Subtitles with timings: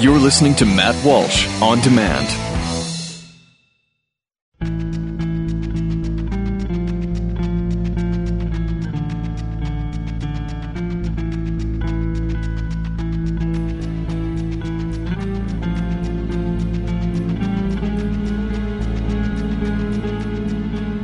[0.00, 2.26] You're listening to Matt Walsh on demand.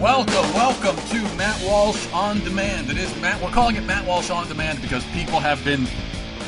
[0.01, 2.89] Welcome, welcome to Matt Walsh on Demand.
[2.89, 3.43] It is Matt.
[3.43, 5.87] We're calling it Matt Walsh on Demand because people have been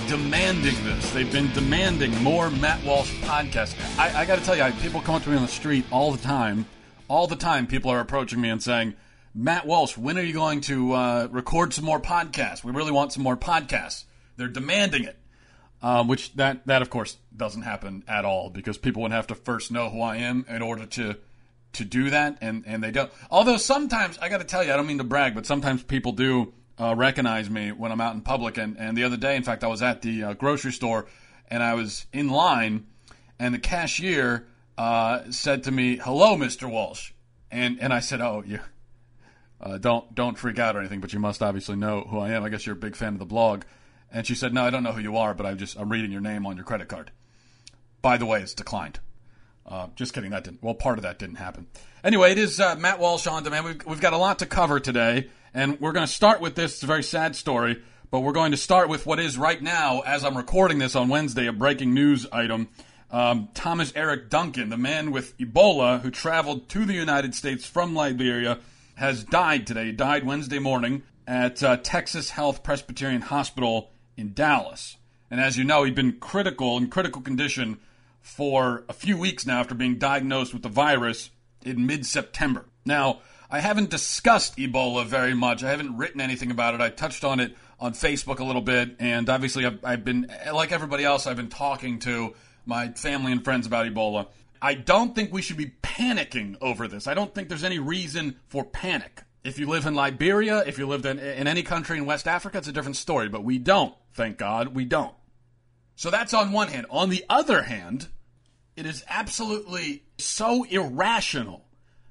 [0.08, 1.10] demanding this.
[1.12, 3.76] They've been demanding more Matt Walsh podcasts.
[3.98, 5.84] I, I got to tell you, I, people come up to me on the street
[5.90, 6.64] all the time.
[7.08, 8.94] All the time, people are approaching me and saying,
[9.34, 12.64] "Matt Walsh, when are you going to uh, record some more podcasts?
[12.64, 14.04] We really want some more podcasts."
[14.36, 15.18] They're demanding it.
[15.80, 19.34] Um, which that that of course doesn't happen at all because people would have to
[19.34, 21.16] first know who I am in order to
[21.74, 23.12] to do that, and and they don't.
[23.30, 26.12] Although sometimes I got to tell you, I don't mean to brag, but sometimes people
[26.12, 28.58] do uh, recognize me when I'm out in public.
[28.58, 31.06] And and the other day, in fact, I was at the uh, grocery store
[31.48, 32.86] and I was in line,
[33.38, 34.46] and the cashier
[34.76, 36.70] uh, said to me, "Hello, Mr.
[36.70, 37.12] Walsh,"
[37.50, 38.60] and and I said, "Oh, you."
[39.60, 42.44] Uh, don't don't freak out or anything, but you must obviously know who I am.
[42.44, 43.64] I guess you're a big fan of the blog.
[44.12, 46.12] And she said, "No, I don't know who you are, but I just I'm reading
[46.12, 47.10] your name on your credit card.
[48.00, 49.00] By the way, it's declined."
[49.68, 50.30] Uh, just kidding.
[50.30, 50.62] That didn't.
[50.62, 51.66] Well, part of that didn't happen.
[52.02, 53.66] Anyway, it is uh, Matt Walsh on demand.
[53.66, 56.74] We've, we've got a lot to cover today, and we're going to start with this.
[56.74, 60.00] It's a very sad story, but we're going to start with what is right now,
[60.00, 62.68] as I'm recording this on Wednesday, a breaking news item.
[63.10, 67.94] Um, Thomas Eric Duncan, the man with Ebola who traveled to the United States from
[67.94, 68.60] Liberia,
[68.94, 69.86] has died today.
[69.86, 74.96] He died Wednesday morning at uh, Texas Health Presbyterian Hospital in Dallas.
[75.30, 77.78] And as you know, he'd been critical in critical condition
[78.20, 81.30] for a few weeks now after being diagnosed with the virus
[81.64, 82.66] in mid September.
[82.84, 85.64] Now, I haven't discussed Ebola very much.
[85.64, 86.80] I haven't written anything about it.
[86.80, 90.72] I touched on it on Facebook a little bit, and obviously, I've, I've been, like
[90.72, 92.34] everybody else, I've been talking to
[92.66, 94.26] my family and friends about Ebola.
[94.60, 97.06] I don't think we should be panicking over this.
[97.06, 99.22] I don't think there's any reason for panic.
[99.44, 102.58] If you live in Liberia, if you lived in, in any country in West Africa,
[102.58, 103.94] it's a different story, but we don't.
[104.12, 105.14] Thank God we don't.
[105.98, 106.86] So that's on one hand.
[106.90, 108.06] On the other hand,
[108.76, 111.64] it is absolutely so irrational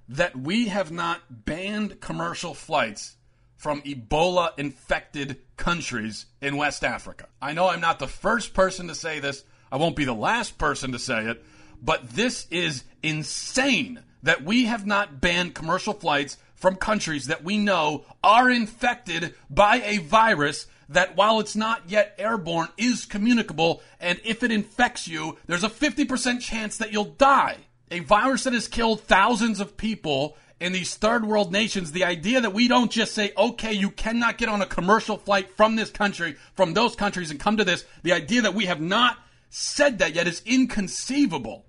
[0.10, 3.16] that we have not banned commercial flights
[3.56, 7.28] from Ebola infected countries in West Africa.
[7.42, 10.58] I know I'm not the first person to say this, I won't be the last
[10.58, 11.46] person to say it,
[11.82, 17.58] but this is insane that we have not banned commercial flights from countries that we
[17.58, 24.20] know are infected by a virus that while it's not yet airborne is communicable and
[24.24, 27.58] if it infects you there's a 50% chance that you'll die.
[27.90, 32.42] A virus that has killed thousands of people in these third world nations the idea
[32.42, 35.90] that we don't just say okay you cannot get on a commercial flight from this
[35.90, 39.18] country from those countries and come to this the idea that we have not
[39.50, 41.66] said that yet is inconceivable.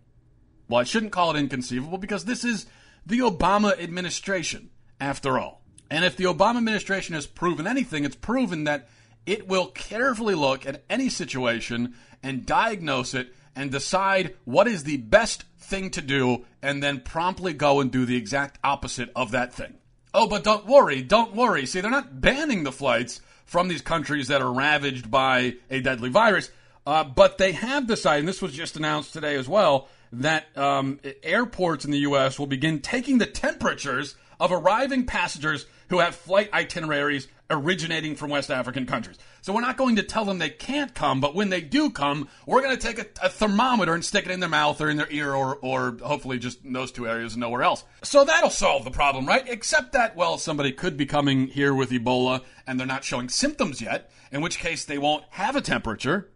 [0.69, 2.67] Well i shouldn't call it inconceivable because this is
[3.05, 5.62] the obama administration after all.
[5.91, 8.89] And if the obama administration has proven anything it's proven that
[9.28, 14.97] it will carefully look at any situation and diagnose it and decide what is the
[14.97, 19.53] best thing to do and then promptly go and do the exact opposite of that
[19.53, 19.75] thing.
[20.15, 21.67] Oh, but don't worry, don't worry.
[21.67, 26.09] See, they're not banning the flights from these countries that are ravaged by a deadly
[26.09, 26.50] virus,
[26.87, 31.00] uh, but they have decided, and this was just announced today as well, that um,
[31.22, 32.38] airports in the U.S.
[32.38, 38.50] will begin taking the temperatures of arriving passengers who have flight itineraries originating from West
[38.50, 39.16] African countries.
[39.41, 42.28] So we're not going to tell them they can't come, but when they do come,
[42.47, 44.98] we're going to take a, a, thermometer and stick it in their mouth or in
[44.98, 47.84] their ear or, or hopefully just in those two areas and nowhere else.
[48.03, 49.48] So that'll solve the problem, right?
[49.48, 53.81] Except that, well, somebody could be coming here with Ebola and they're not showing symptoms
[53.81, 56.31] yet, in which case they won't have a temperature,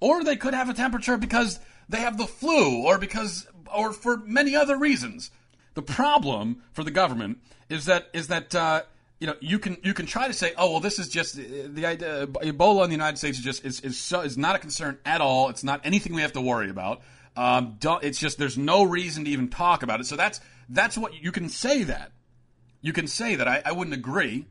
[0.00, 4.16] or they could have a temperature because they have the flu or because or for
[4.18, 5.30] many other reasons.
[5.74, 8.82] The problem for the government is that is that uh,
[9.20, 11.86] you know you can you can try to say oh well this is just the
[11.86, 14.98] idea Ebola in the United States is just is is, so, is not a concern
[15.04, 15.48] at all.
[15.48, 17.02] It's not anything we have to worry about.
[17.36, 20.06] Um, it's just there's no reason to even talk about it.
[20.06, 22.12] So that's that's what you can say that
[22.80, 24.46] you can say that I, I wouldn't agree.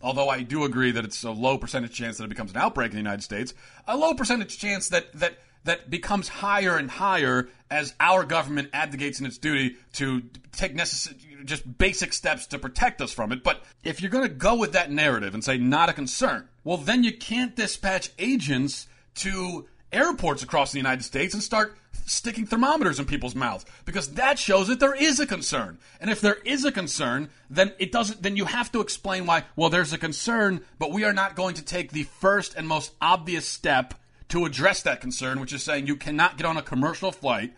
[0.00, 2.90] Although I do agree that it's a low percentage chance that it becomes an outbreak
[2.90, 3.52] in the United States,
[3.86, 9.20] a low percentage chance that that that becomes higher and higher as our government abdicates
[9.20, 10.22] in its duty to
[10.52, 13.42] take necessary, just basic steps to protect us from it.
[13.42, 16.76] But if you're going to go with that narrative and say not a concern, well,
[16.76, 21.76] then you can't dispatch agents to airports across the United States and start
[22.06, 25.78] sticking thermometers in people's mouths because that shows that there is a concern.
[26.00, 29.44] And if there is a concern, then it doesn't then you have to explain why
[29.56, 32.92] well there's a concern, but we are not going to take the first and most
[33.00, 33.94] obvious step
[34.28, 37.54] to address that concern, which is saying you cannot get on a commercial flight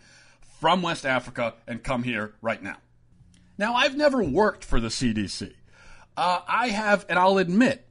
[0.59, 2.77] from West Africa and come here right now.
[3.57, 5.53] Now, I've never worked for the CDC.
[6.15, 7.87] Uh, I have, and I'll admit,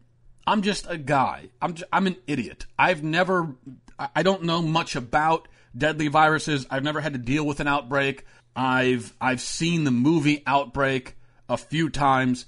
[0.47, 1.51] I'm just a guy.
[1.61, 2.67] I'm just, I'm an idiot.
[2.79, 3.55] I've never,
[3.99, 6.67] I don't know much about deadly viruses.
[6.71, 8.25] I've never had to deal with an outbreak.
[8.55, 11.17] I've I've seen the movie Outbreak
[11.49, 12.47] a few times.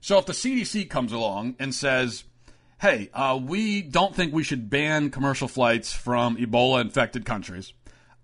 [0.00, 2.24] So if the CDC comes along and says,
[2.80, 7.72] "Hey, uh, we don't think we should ban commercial flights from Ebola infected countries,"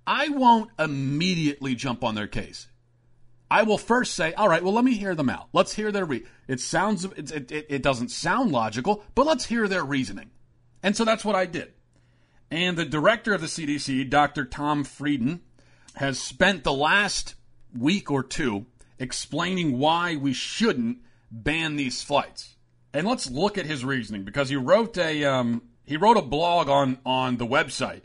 [0.06, 2.68] I won't immediately jump on their case.
[3.50, 5.48] I will first say, all right, well, let me hear them out.
[5.52, 9.68] Let's hear their re- it sounds it, it, it doesn't sound logical, but let's hear
[9.68, 10.30] their reasoning.
[10.82, 11.72] And so that's what I did.
[12.50, 14.44] And the director of the CDC, Dr.
[14.44, 15.40] Tom Frieden,
[15.94, 17.34] has spent the last
[17.76, 18.66] week or two
[18.98, 20.98] explaining why we shouldn't
[21.30, 22.53] ban these flights.
[22.94, 26.68] And let's look at his reasoning because he wrote a um, he wrote a blog
[26.68, 28.02] on on the website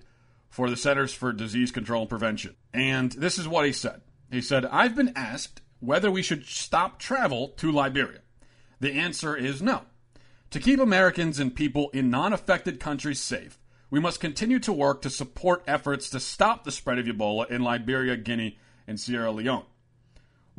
[0.50, 2.56] for the Centers for Disease Control and Prevention.
[2.74, 4.01] And this is what he said.
[4.31, 8.21] He said, I've been asked whether we should stop travel to Liberia.
[8.80, 9.83] The answer is no.
[10.50, 13.59] To keep Americans and people in non affected countries safe,
[13.91, 17.62] we must continue to work to support efforts to stop the spread of Ebola in
[17.62, 18.57] Liberia, Guinea,
[18.88, 19.65] and Sierra Leone.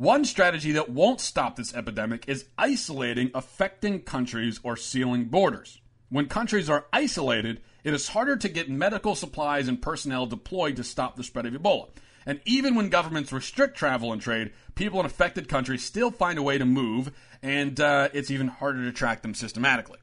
[0.01, 5.79] One strategy that won't stop this epidemic is isolating affecting countries or sealing borders.
[6.09, 10.83] When countries are isolated, it is harder to get medical supplies and personnel deployed to
[10.83, 11.89] stop the spread of Ebola.
[12.25, 16.43] And even when governments restrict travel and trade, people in affected countries still find a
[16.43, 17.11] way to move,
[17.43, 19.99] and uh, it's even harder to track them systematically.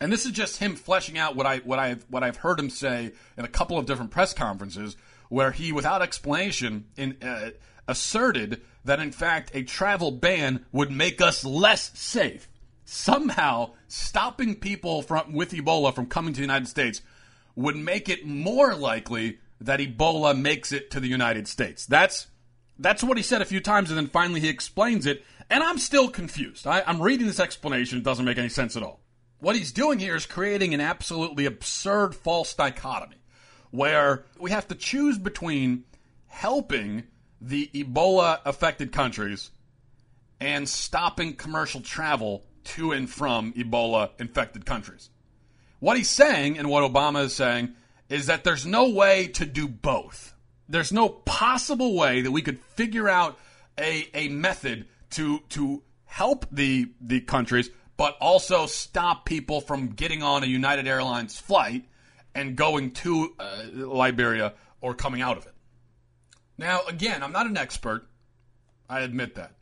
[0.00, 2.70] And this is just him fleshing out what I what I've what I've heard him
[2.70, 4.96] say in a couple of different press conferences,
[5.28, 7.50] where he, without explanation, in, uh,
[7.88, 12.48] asserted that in fact a travel ban would make us less safe.
[12.84, 17.02] Somehow, stopping people from with Ebola from coming to the United States
[17.56, 21.86] would make it more likely that Ebola makes it to the United States.
[21.86, 22.28] That's
[22.78, 25.78] that's what he said a few times, and then finally he explains it, and I'm
[25.78, 26.66] still confused.
[26.66, 29.00] I, I'm reading this explanation; it doesn't make any sense at all.
[29.38, 33.16] What he's doing here is creating an absolutely absurd false dichotomy,
[33.70, 35.84] where we have to choose between
[36.26, 37.04] helping
[37.40, 39.50] the Ebola affected countries
[40.40, 45.10] and stopping commercial travel to and from Ebola infected countries.
[45.78, 47.74] What he's saying, and what Obama is saying,
[48.08, 50.34] is that there's no way to do both.
[50.68, 53.38] There's no possible way that we could figure out
[53.78, 60.22] a, a method to to help the the countries, but also stop people from getting
[60.22, 61.84] on a United Airlines flight
[62.34, 65.52] and going to uh, Liberia or coming out of it.
[66.58, 68.06] Now, again, I'm not an expert.
[68.88, 69.52] I admit that.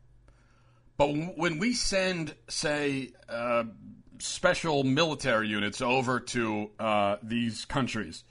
[0.97, 3.65] But when we send, say, uh,
[4.19, 8.25] special military units over to uh, these countries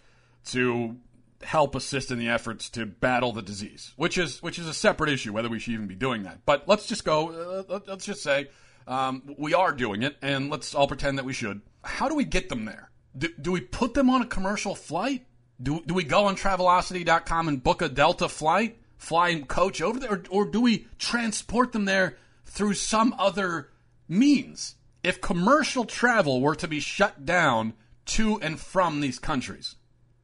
[0.46, 0.98] to
[1.42, 5.10] help assist in the efforts to battle the disease, which is which is a separate
[5.10, 6.40] issue whether we should even be doing that.
[6.46, 7.66] But let's just go.
[7.70, 8.48] Uh, let's just say
[8.88, 11.62] um, we are doing it, and let's all pretend that we should.
[11.84, 12.90] How do we get them there?
[13.18, 15.26] Do, do we put them on a commercial flight?
[15.64, 20.00] Do, do we go on Travelocity.com and book a Delta flight, fly flying coach over
[20.00, 23.70] there, or, or do we transport them there through some other
[24.08, 24.76] means?
[25.04, 27.74] If commercial travel were to be shut down
[28.08, 29.76] to and from these countries,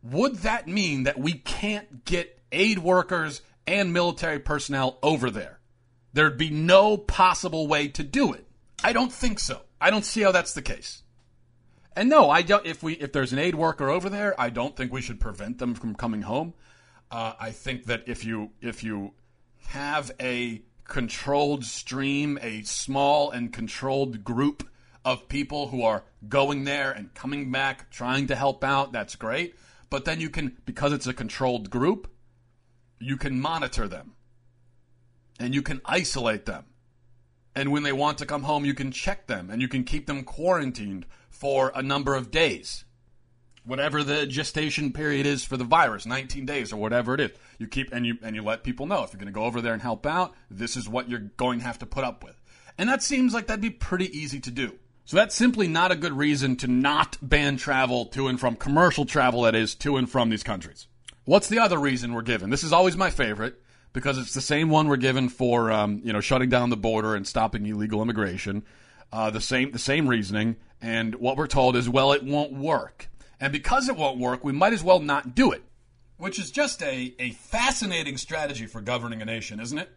[0.04, 5.60] would that mean that we can't get aid workers and military personnel over there?
[6.14, 8.46] There'd be no possible way to do it.
[8.84, 9.62] I don't think so.
[9.80, 11.04] I don't see how that's the case.
[12.00, 12.66] And no, I don't.
[12.66, 15.58] If we if there's an aid worker over there, I don't think we should prevent
[15.58, 16.54] them from coming home.
[17.12, 19.12] Uh, I think that if you if you
[19.68, 24.66] have a controlled stream, a small and controlled group
[25.04, 29.56] of people who are going there and coming back, trying to help out, that's great.
[29.90, 32.10] But then you can, because it's a controlled group,
[33.00, 34.14] you can monitor them
[35.38, 36.64] and you can isolate them.
[37.60, 40.08] And when they want to come home, you can check them and you can keep
[40.08, 42.86] them quarantined for a number of days.
[43.66, 47.32] Whatever the gestation period is for the virus, 19 days or whatever it is.
[47.58, 49.60] You keep and you and you let people know if you're going to go over
[49.60, 52.42] there and help out, this is what you're going to have to put up with.
[52.78, 54.80] And that seems like that'd be pretty easy to do.
[55.04, 59.06] So that's simply not a good reason to not ban travel to and from commercial
[59.06, 60.88] travel, that is, to and from these countries.
[61.26, 62.52] What's the other reason we're given?
[62.52, 63.62] This is always my favorite
[63.94, 67.16] because it's the same one we're given for um, you know shutting down the border
[67.16, 68.64] and stopping illegal immigration.
[69.12, 73.10] Uh, the same the same reasoning, and what we're told is, well, it won't work,
[73.40, 75.64] and because it won't work, we might as well not do it,
[76.18, 79.90] which is just a a fascinating strategy for governing a nation, isn't it?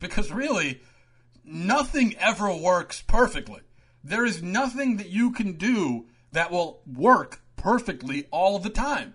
[0.00, 0.80] Because really,
[1.44, 3.60] nothing ever works perfectly.
[4.02, 9.14] There is nothing that you can do that will work perfectly all the time.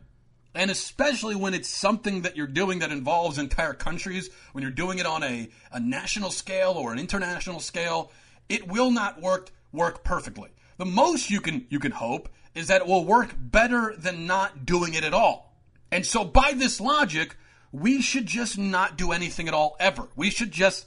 [0.56, 5.00] And especially when it's something that you're doing that involves entire countries, when you're doing
[5.00, 8.12] it on a, a national scale or an international scale,
[8.50, 10.50] it will not work work perfectly.
[10.78, 14.66] The most you can you can hope is that it will work better than not
[14.66, 15.56] doing it at all.
[15.92, 17.36] And so by this logic,
[17.72, 20.08] we should just not do anything at all ever.
[20.16, 20.86] We should just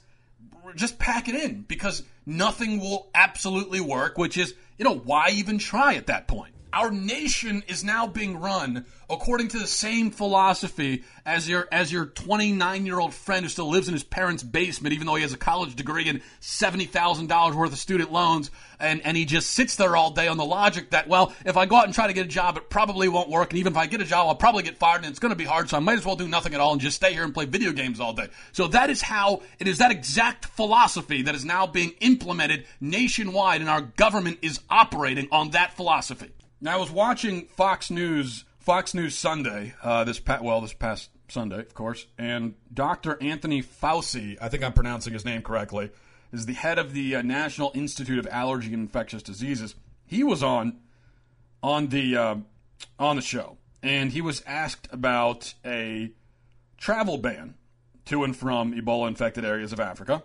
[0.75, 5.57] just pack it in because nothing will absolutely work, which is, you know, why even
[5.57, 6.53] try at that point?
[6.73, 12.05] Our nation is now being run according to the same philosophy as your as your
[12.05, 15.33] 29 year old friend who still lives in his parents' basement, even though he has
[15.33, 19.51] a college degree and seventy thousand dollars worth of student loans, and and he just
[19.51, 22.07] sits there all day on the logic that well, if I go out and try
[22.07, 24.27] to get a job, it probably won't work, and even if I get a job,
[24.27, 26.17] I'll probably get fired, and it's going to be hard, so I might as well
[26.17, 28.27] do nothing at all and just stay here and play video games all day.
[28.51, 33.61] So that is how it is that exact philosophy that is now being implemented nationwide,
[33.61, 36.31] and our government is operating on that philosophy.
[36.59, 41.59] Now, I was watching Fox News, Fox News Sunday, uh, this well, this past Sunday,
[41.59, 43.21] of course, and Dr.
[43.21, 45.91] Anthony Fauci, I think I'm pronouncing his name correctly,
[46.33, 49.75] is the head of the uh, National Institute of Allergy and Infectious Diseases.
[50.07, 50.79] He was on
[51.61, 52.35] on the uh,
[52.97, 56.11] on the show, and he was asked about a
[56.77, 57.53] travel ban
[58.05, 60.23] to and from Ebola infected areas of Africa.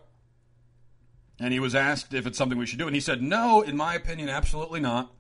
[1.39, 3.77] And he was asked if it's something we should do, and he said, "No, in
[3.77, 5.13] my opinion, absolutely not."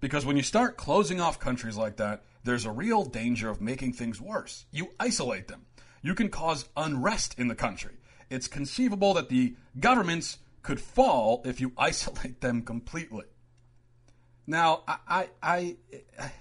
[0.00, 3.92] Because when you start closing off countries like that, there's a real danger of making
[3.92, 4.64] things worse.
[4.72, 5.66] You isolate them.
[6.02, 7.96] You can cause unrest in the country.
[8.30, 13.24] It's conceivable that the governments could fall if you isolate them completely.
[14.46, 15.76] Now, I, I,
[16.18, 16.32] I,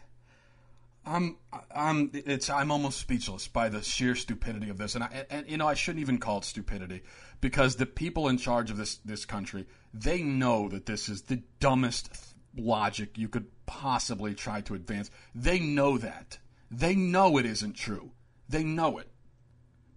[1.06, 1.38] I'm,
[1.74, 5.58] I'm, it's, I'm almost speechless by the sheer stupidity of this, and I, and you
[5.58, 7.02] know, I shouldn't even call it stupidity
[7.42, 11.42] because the people in charge of this this country, they know that this is the
[11.60, 15.10] dumbest logic you could possibly try to advance.
[15.34, 16.38] They know that.
[16.72, 18.12] They know it isn't true.
[18.48, 19.10] They know it.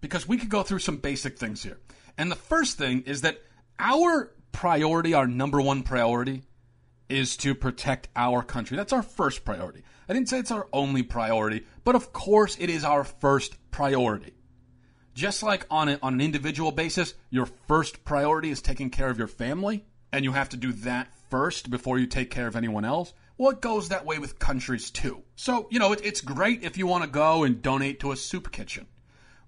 [0.01, 1.79] Because we could go through some basic things here.
[2.17, 3.41] And the first thing is that
[3.79, 6.43] our priority, our number one priority,
[7.09, 8.77] is to protect our country.
[8.77, 9.83] That's our first priority.
[10.07, 14.33] I didn't say it's our only priority, but of course it is our first priority.
[15.13, 19.17] Just like on, a, on an individual basis, your first priority is taking care of
[19.17, 22.85] your family, and you have to do that first before you take care of anyone
[22.85, 23.11] else.
[23.39, 25.23] Well, it goes that way with countries too.
[25.35, 28.15] So, you know, it, it's great if you want to go and donate to a
[28.15, 28.85] soup kitchen.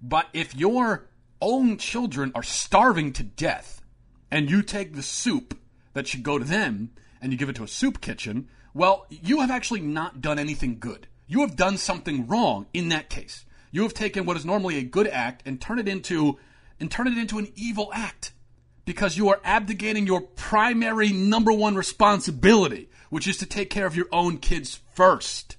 [0.02, 1.08] But if your
[1.40, 3.84] own children are starving to death
[4.32, 5.56] and you take the soup
[5.94, 6.90] that should go to them
[7.22, 10.80] and you give it to a soup kitchen, well, you have actually not done anything
[10.80, 11.06] good.
[11.28, 13.46] You have done something wrong in that case.
[13.70, 16.40] You have taken what is normally a good act and turned it into
[16.80, 18.32] and turned it into an evil act
[18.86, 23.96] because you are abdicating your primary number one responsibility, which is to take care of
[23.96, 25.58] your own kids first.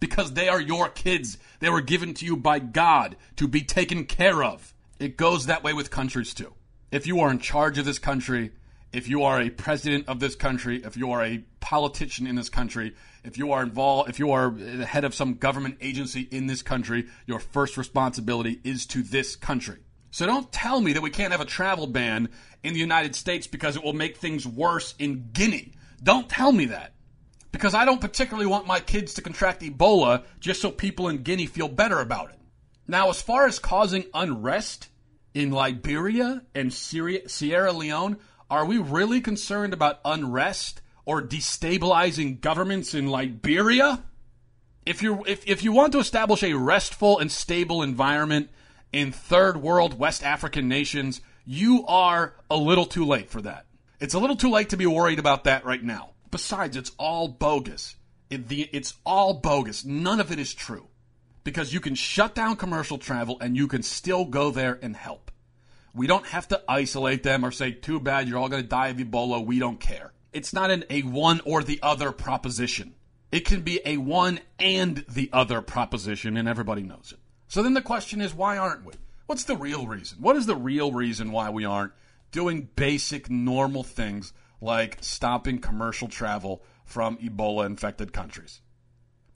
[0.00, 1.38] Because they are your kids.
[1.60, 4.74] They were given to you by God to be taken care of.
[4.98, 6.54] It goes that way with countries too.
[6.90, 8.52] If you are in charge of this country,
[8.92, 12.50] if you are a president of this country, if you are a politician in this
[12.50, 16.46] country, if you are involved, if you are the head of some government agency in
[16.46, 19.78] this country, your first responsibility is to this country.
[20.12, 22.28] So don't tell me that we can't have a travel ban
[22.62, 25.72] in the United States because it will make things worse in Guinea.
[26.02, 26.92] Don't tell me that.
[27.50, 31.46] Because I don't particularly want my kids to contract Ebola just so people in Guinea
[31.46, 32.38] feel better about it.
[32.86, 34.88] Now, as far as causing unrest
[35.32, 38.18] in Liberia and Syria, Sierra Leone,
[38.50, 44.04] are we really concerned about unrest or destabilizing governments in Liberia?
[44.84, 48.50] If you if, if you want to establish a restful and stable environment
[48.92, 53.66] in third world West African nations, you are a little too late for that.
[54.00, 56.10] It's a little too late to be worried about that right now.
[56.30, 57.96] Besides, it's all bogus.
[58.30, 59.84] It, the, it's all bogus.
[59.84, 60.88] None of it is true.
[61.44, 65.30] Because you can shut down commercial travel and you can still go there and help.
[65.94, 68.88] We don't have to isolate them or say, too bad, you're all going to die
[68.88, 69.44] of Ebola.
[69.44, 70.12] We don't care.
[70.32, 72.94] It's not an, a one or the other proposition.
[73.30, 77.18] It can be a one and the other proposition, and everybody knows it.
[77.52, 78.94] So then the question is, why aren't we?
[79.26, 80.22] What's the real reason?
[80.22, 81.92] What is the real reason why we aren't
[82.30, 84.32] doing basic, normal things
[84.62, 88.62] like stopping commercial travel from Ebola infected countries?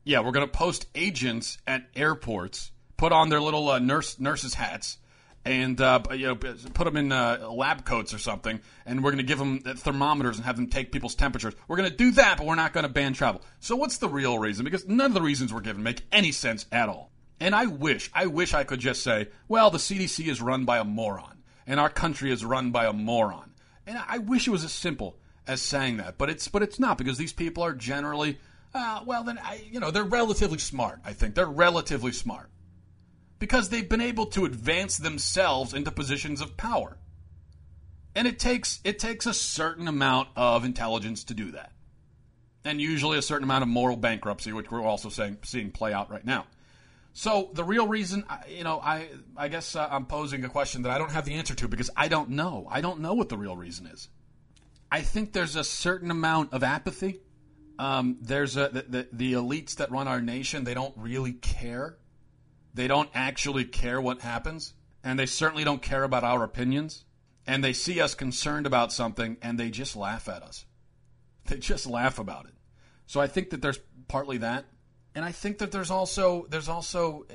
[0.03, 4.55] Yeah, we're going to post agents at airports, put on their little uh, nurse nurses'
[4.55, 4.97] hats,
[5.45, 9.19] and uh, you know, put them in uh, lab coats or something, and we're going
[9.19, 11.53] to give them thermometers and have them take people's temperatures.
[11.69, 13.43] We're going to do that, but we're not going to ban travel.
[13.61, 14.65] So, what's the real reason?
[14.65, 17.13] Because none of the reasons we're given make any sense at all.
[17.39, 20.79] And I wish, I wish I could just say, well, the CDC is run by
[20.79, 23.53] a moron, and our country is run by a moron.
[23.87, 26.99] And I wish it was as simple as saying that, but it's but it's not
[26.99, 28.39] because these people are generally
[28.75, 31.01] Uh, well, then I, you know, they're relatively smart.
[31.05, 32.51] I think they're relatively smart
[33.39, 36.99] because they've been able to advance themselves into positions of power,
[38.15, 41.73] and it takes it takes a certain amount of intelligence to do that,
[42.65, 46.11] and usually a certain amount of moral bankruptcy, which we're also saying, seeing play out
[46.11, 46.47] right now.
[47.17, 49.09] So the real reason, you know, I
[49.39, 51.89] I guess uh, I'm posing a question that I don't have the answer to because
[51.97, 52.69] I don't know.
[52.71, 54.11] I don't know what the real reason is.
[54.93, 57.23] I think there's a certain amount of apathy.
[57.79, 60.65] Um, there's a the, the, the elites that run our nation.
[60.65, 61.97] They don't really care.
[62.75, 67.07] They don't actually care what happens, and they certainly don't care about our opinions.
[67.47, 70.67] And they see us concerned about something, and they just laugh at us.
[71.47, 72.55] They just laugh about it.
[73.07, 74.67] So I think that there's partly that
[75.17, 77.27] and I think that there's also there's also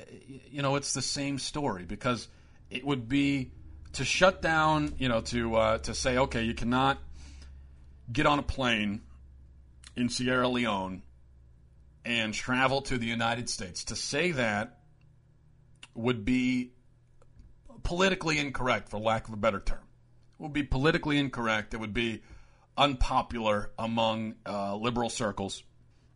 [0.49, 2.27] you know it's the same story because
[2.69, 3.51] it would be
[3.93, 6.99] to shut down you know to uh, to say okay you cannot
[8.13, 9.01] get on a plane
[9.95, 11.01] in Sierra Leone
[12.05, 13.85] and travel to the United States.
[13.85, 14.77] To say that
[15.95, 16.73] would be
[17.83, 19.83] politically incorrect for lack of a better term.
[20.39, 21.73] It would be politically incorrect.
[21.73, 22.21] It would be
[22.77, 25.63] unpopular among uh, liberal circles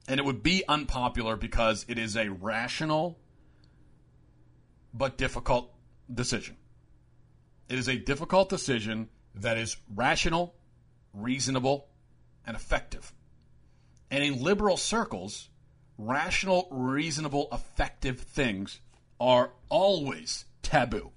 [0.08, 3.18] and it would be unpopular because it is a rational
[4.94, 5.74] but difficult
[6.14, 6.58] decision.
[7.68, 10.56] It is a difficult decision that is rational,
[11.14, 11.88] reasonable,
[12.46, 13.12] and effective.
[14.12, 15.50] And in liberal circles,
[15.98, 18.80] rational, reasonable, effective things
[19.20, 21.12] are always taboo.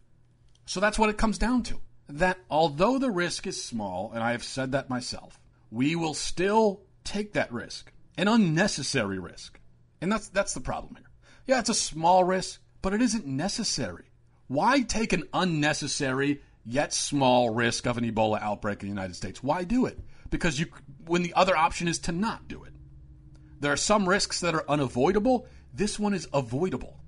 [0.65, 1.81] So that's what it comes down to.
[2.09, 5.39] That although the risk is small, and I have said that myself,
[5.71, 9.59] we will still take that risk an unnecessary risk.
[10.03, 11.11] And that's that's the problem here.
[11.47, 14.05] Yeah, it's a small risk, but it isn't necessary.
[14.49, 19.43] Why take an unnecessary yet small risk of an Ebola outbreak in the United States?
[19.43, 19.99] Why do it?
[20.29, 20.67] Because you
[21.07, 22.75] when the other option is to not do it.
[23.61, 25.47] There are some risks that are unavoidable.
[25.73, 26.99] This one is avoidable.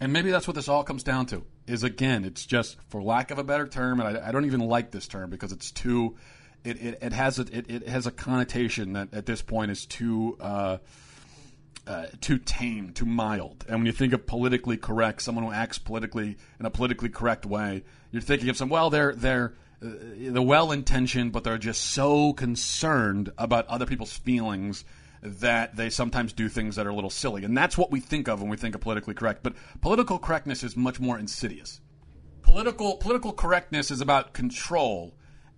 [0.00, 1.44] And maybe that's what this all comes down to.
[1.66, 4.60] Is again, it's just for lack of a better term, and I, I don't even
[4.60, 6.16] like this term because it's too
[6.64, 9.86] it, it, it has a, it, it has a connotation that at this point is
[9.86, 10.78] too uh,
[11.86, 13.64] uh, too tame, too mild.
[13.68, 17.44] And when you think of politically correct, someone who acts politically in a politically correct
[17.44, 18.68] way, you're thinking of some.
[18.68, 24.84] Well, they're they're uh, well intentioned, but they're just so concerned about other people's feelings
[25.22, 27.44] that they sometimes do things that are a little silly.
[27.44, 29.42] And that's what we think of when we think of politically correct.
[29.42, 31.80] But political correctness is much more insidious.
[32.42, 35.14] Political political correctness is about control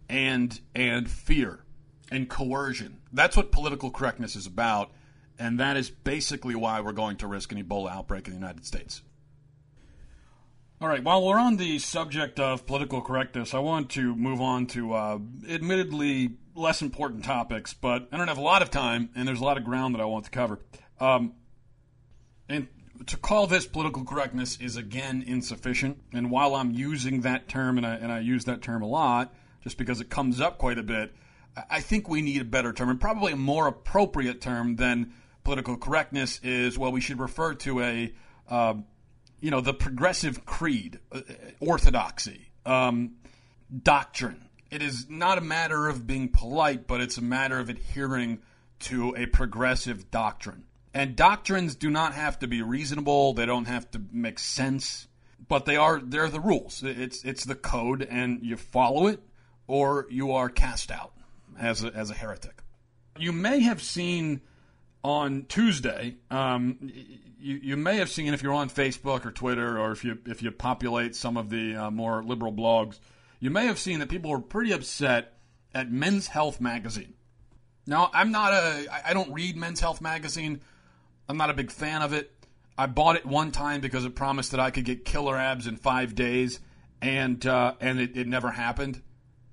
[0.08, 1.64] and and fear
[2.10, 2.98] and coercion.
[3.12, 4.90] That's what political correctness is about,
[5.38, 8.66] and that is basically why we're going to risk an Ebola outbreak in the United
[8.66, 9.02] States.
[10.80, 14.66] All right, while we're on the subject of political correctness, I want to move on
[14.68, 19.26] to uh, admittedly less important topics, but I don't have a lot of time, and
[19.26, 20.60] there's a lot of ground that I want to cover.
[21.00, 21.34] Um,
[22.48, 22.68] and
[23.06, 26.02] to call this political correctness is again insufficient.
[26.12, 29.34] And while I'm using that term, and I, and I use that term a lot,
[29.64, 31.12] just because it comes up quite a bit.
[31.70, 35.76] I think we need a better term and probably a more appropriate term than political
[35.76, 36.78] correctness is.
[36.78, 38.12] Well, we should refer to a,
[38.48, 38.74] uh,
[39.40, 41.20] you know, the progressive creed, uh,
[41.60, 43.12] orthodoxy, um,
[43.82, 44.48] doctrine.
[44.70, 48.40] It is not a matter of being polite, but it's a matter of adhering
[48.80, 50.64] to a progressive doctrine.
[50.92, 53.32] And doctrines do not have to be reasonable.
[53.32, 55.08] They don't have to make sense,
[55.48, 56.82] but they are they're the rules.
[56.84, 59.20] It's it's the code, and you follow it
[59.66, 61.12] or you are cast out
[61.58, 62.62] as a, as a heretic.
[63.18, 64.40] You may have seen
[65.02, 66.16] on Tuesday.
[66.30, 66.90] Um,
[67.38, 70.42] you, you may have seen if you're on Facebook or Twitter, or if you if
[70.42, 72.98] you populate some of the uh, more liberal blogs,
[73.38, 75.34] you may have seen that people were pretty upset
[75.74, 77.14] at Men's Health magazine.
[77.86, 80.62] Now, I'm not a I don't read Men's Health magazine.
[81.28, 82.30] I'm not a big fan of it.
[82.76, 85.76] I bought it one time because it promised that I could get killer abs in
[85.76, 86.60] five days,
[87.00, 89.02] and uh, and it, it never happened.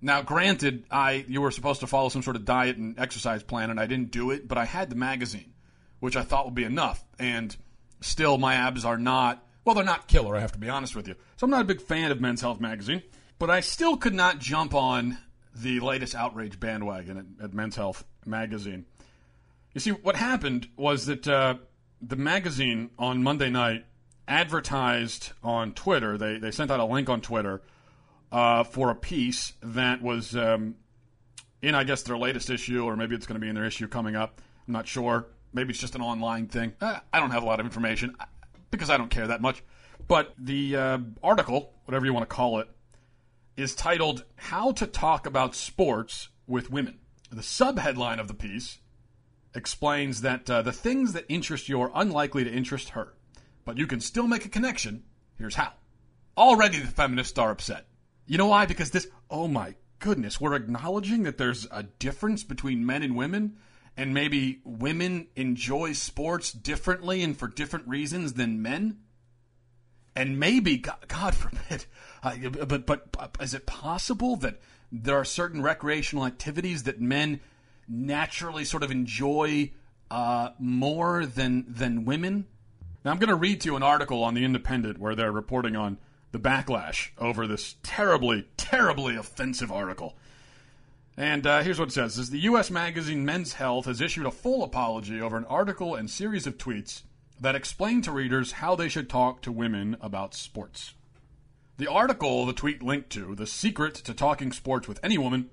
[0.01, 3.69] Now, granted, I you were supposed to follow some sort of diet and exercise plan,
[3.69, 5.53] and I didn't do it, but I had the magazine,
[5.99, 7.03] which I thought would be enough.
[7.19, 7.55] And
[8.01, 10.35] still, my abs are not well, they're not killer.
[10.35, 11.15] I have to be honest with you.
[11.37, 13.03] So I'm not a big fan of Men's Health magazine,
[13.37, 15.17] but I still could not jump on
[15.53, 18.85] the latest outrage bandwagon at, at Men's Health magazine.
[19.73, 21.55] You see, what happened was that uh,
[22.01, 23.85] the magazine on Monday night
[24.27, 26.17] advertised on Twitter.
[26.17, 27.61] They they sent out a link on Twitter
[28.31, 30.75] uh, for a piece that was um,
[31.61, 33.87] in, I guess, their latest issue, or maybe it's going to be in their issue
[33.87, 34.41] coming up.
[34.67, 35.27] I'm not sure.
[35.53, 36.73] Maybe it's just an online thing.
[36.79, 38.15] Uh, I don't have a lot of information
[38.71, 39.63] because I don't care that much.
[40.07, 42.69] But the uh, article, whatever you want to call it,
[43.57, 46.99] is titled How to Talk About Sports with Women.
[47.29, 48.79] The subheadline of the piece
[49.53, 53.13] explains that uh, the things that interest you are unlikely to interest her,
[53.65, 55.03] but you can still make a connection.
[55.37, 55.73] Here's how.
[56.37, 57.85] Already the feminists are upset.
[58.31, 58.65] You know why?
[58.65, 63.57] Because this, oh my goodness, we're acknowledging that there's a difference between men and women,
[63.97, 68.99] and maybe women enjoy sports differently and for different reasons than men.
[70.15, 71.85] And maybe, God, God forbid,
[72.23, 74.61] uh, but, but but is it possible that
[74.93, 77.41] there are certain recreational activities that men
[77.85, 79.71] naturally sort of enjoy
[80.09, 82.45] uh, more than than women?
[83.03, 85.75] Now I'm going to read to you an article on the Independent where they're reporting
[85.75, 85.97] on
[86.31, 90.15] the backlash over this terribly, terribly offensive article.
[91.17, 92.71] And uh, here's what it says: Is the U.S.
[92.71, 97.03] magazine Men's Health has issued a full apology over an article and series of tweets
[97.39, 100.93] that explain to readers how they should talk to women about sports.
[101.77, 105.49] The article the tweet linked to, The Secret to Talking Sports with Any Woman,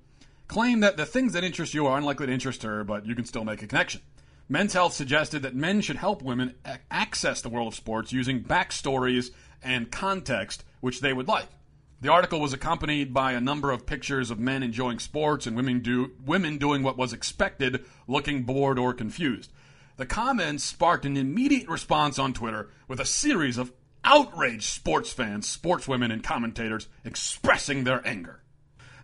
[0.47, 3.25] claimed that the things that interest you are unlikely to interest her, but you can
[3.25, 4.03] still make a connection.
[4.49, 6.55] Men's Health suggested that men should help women
[6.91, 9.31] access the world of sports using backstories
[9.63, 11.49] and context which they would like.
[12.01, 15.81] The article was accompanied by a number of pictures of men enjoying sports and women
[15.81, 19.51] do women doing what was expected, looking bored or confused.
[19.97, 23.73] The comments sparked an immediate response on Twitter with a series of
[24.05, 28.43] outraged sports fans, sportswomen, and commentators expressing their anger.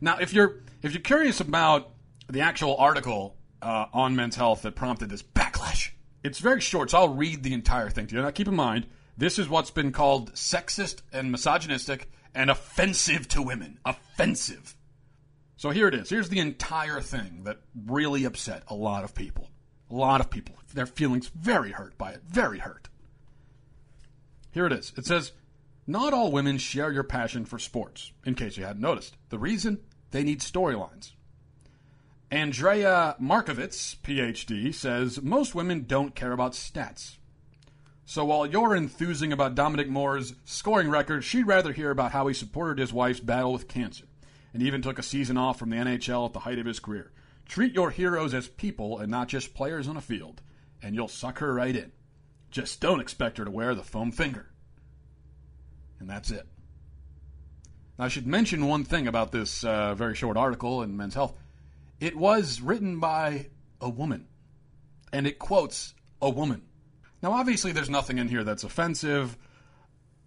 [0.00, 1.90] Now, if you're if you're curious about
[2.28, 5.90] the actual article uh, on men's health that prompted this backlash,
[6.22, 8.22] it's very short, so I'll read the entire thing to you.
[8.22, 13.42] Now, keep in mind, this is what's been called sexist and misogynistic and offensive to
[13.42, 13.78] women.
[13.84, 14.76] Offensive.
[15.56, 16.10] So here it is.
[16.10, 19.50] Here's the entire thing that really upset a lot of people.
[19.90, 20.56] A lot of people.
[20.74, 22.22] Their feelings very hurt by it.
[22.26, 22.88] Very hurt.
[24.50, 24.92] Here it is.
[24.96, 25.32] It says,
[25.86, 29.16] Not all women share your passion for sports, in case you hadn't noticed.
[29.28, 29.80] The reason?
[30.10, 31.12] They need storylines.
[32.30, 37.18] Andrea Markovitz, PhD, says most women don't care about stats.
[38.06, 42.34] So while you're enthusing about Dominic Moore's scoring record, she'd rather hear about how he
[42.34, 44.04] supported his wife's battle with cancer
[44.52, 47.12] and even took a season off from the NHL at the height of his career.
[47.46, 50.42] Treat your heroes as people and not just players on a field,
[50.82, 51.92] and you'll suck her right in.
[52.50, 54.50] Just don't expect her to wear the foam finger.
[55.98, 56.46] And that's it.
[57.98, 61.34] I should mention one thing about this uh, very short article in Men's Health.
[62.00, 63.46] It was written by
[63.80, 64.26] a woman,
[65.12, 66.62] and it quotes a woman.
[67.24, 69.38] Now, obviously, there's nothing in here that's offensive.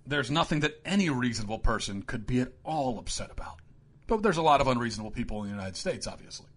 [0.08, 3.60] There's nothing that any reasonable person could be at all upset about.
[4.08, 6.48] But there's a lot of unreasonable people in the United States, obviously.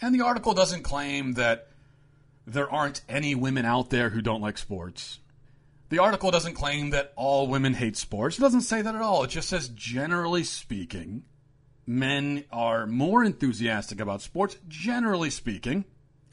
[0.00, 1.68] And the article doesn't claim that
[2.46, 5.18] there aren't any women out there who don't like sports.
[5.90, 8.38] The article doesn't claim that all women hate sports.
[8.38, 9.24] It doesn't say that at all.
[9.24, 11.24] It just says, generally speaking,
[11.86, 15.84] men are more enthusiastic about sports, generally speaking.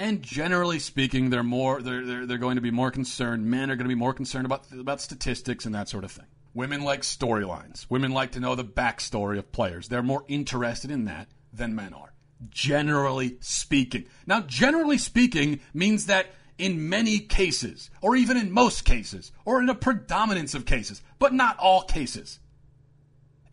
[0.01, 3.45] And generally speaking, they're more they're, they're, they're going to be more concerned.
[3.45, 6.25] Men are going to be more concerned about about statistics and that sort of thing.
[6.55, 7.85] Women like storylines.
[7.87, 9.89] Women like to know the backstory of players.
[9.89, 12.13] They're more interested in that than men are.
[12.49, 14.05] Generally speaking.
[14.25, 19.69] Now, generally speaking means that in many cases, or even in most cases, or in
[19.69, 22.39] a predominance of cases, but not all cases.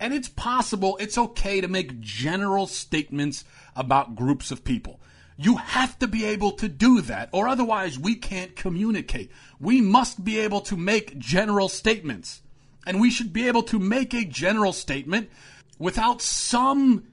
[0.01, 3.45] And it's possible, it's okay to make general statements
[3.77, 4.99] about groups of people.
[5.41, 9.31] You have to be able to do that, or otherwise we can't communicate.
[9.61, 12.43] We must be able to make general statements.
[12.85, 15.31] And we should be able to make a general statement
[15.79, 17.05] without some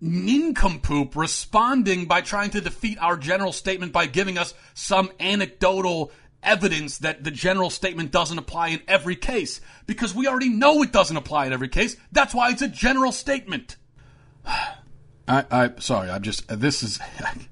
[0.00, 6.10] nincompoop responding by trying to defeat our general statement by giving us some anecdotal
[6.42, 9.60] evidence that the general statement doesn't apply in every case.
[9.86, 11.96] Because we already know it doesn't apply in every case.
[12.10, 13.76] That's why it's a general statement.
[15.28, 16.98] I, I sorry, I'm just, this is,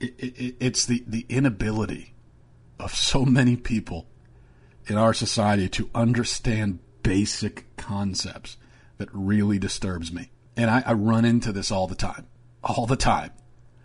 [0.00, 2.14] it, it, it's the, the inability
[2.78, 4.06] of so many people
[4.86, 8.56] in our society to understand basic concepts
[8.98, 10.30] that really disturbs me.
[10.56, 12.26] And I, I, run into this all the time.
[12.62, 13.30] All the time.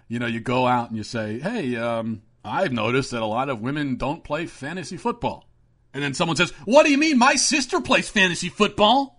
[0.08, 3.50] You know, you go out and you say, hey, um, I've noticed that a lot
[3.50, 5.48] of women don't play fantasy football.
[5.94, 7.18] And then someone says, what do you mean?
[7.18, 9.18] My sister plays fantasy football.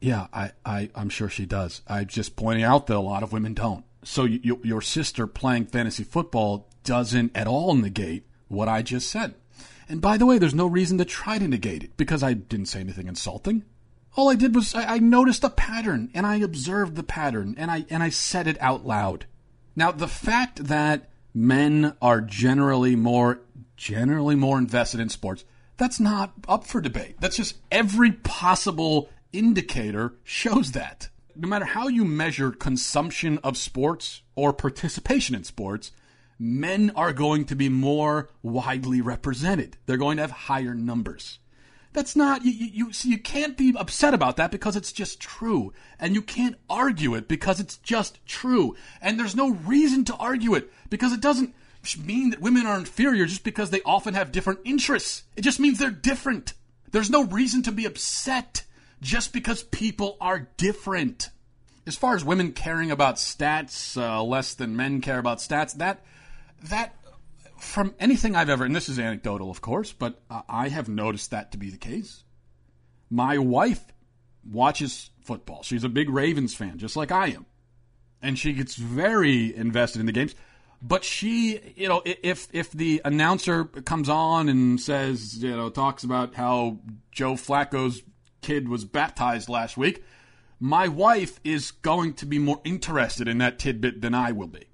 [0.00, 1.80] Yeah, I, I, I'm sure she does.
[1.86, 3.84] I'm just pointing out that a lot of women don't.
[4.04, 9.34] So you, your sister playing fantasy football doesn't at all negate what I just said.
[9.88, 12.66] And by the way, there's no reason to try to negate it because I didn't
[12.66, 13.64] say anything insulting.
[14.14, 17.70] All I did was I, I noticed a pattern and I observed the pattern and
[17.70, 19.26] I and I said it out loud.
[19.74, 23.40] Now the fact that men are generally more
[23.76, 25.44] generally more invested in sports,
[25.76, 27.16] that's not up for debate.
[27.20, 31.08] That's just every possible indicator shows that.
[31.36, 35.92] No matter how you measure consumption of sports or participation in sports,
[36.38, 39.76] men are going to be more widely represented.
[39.86, 41.38] They're going to have higher numbers.
[41.92, 42.52] That's not you.
[42.52, 46.56] You, you, you can't be upset about that because it's just true, and you can't
[46.70, 51.20] argue it because it's just true, and there's no reason to argue it because it
[51.20, 51.54] doesn't
[52.02, 55.24] mean that women are inferior just because they often have different interests.
[55.36, 56.54] It just means they're different.
[56.92, 58.64] There's no reason to be upset
[59.02, 61.28] just because people are different.
[61.86, 66.04] As far as women caring about stats uh, less than men care about stats, that
[66.70, 66.94] that
[67.58, 71.32] from anything I've ever, and this is anecdotal, of course, but uh, I have noticed
[71.32, 72.22] that to be the case.
[73.10, 73.84] My wife
[74.48, 75.62] watches football.
[75.62, 77.46] She's a big Ravens fan, just like I am.
[78.22, 80.36] And she gets very invested in the games.
[80.80, 86.02] But she, you know, if if the announcer comes on and says, you know, talks
[86.02, 86.78] about how
[87.12, 88.02] Joe Flacco's
[88.42, 90.04] kid was baptized last week,
[90.60, 94.66] my wife is going to be more interested in that tidbit than I will be.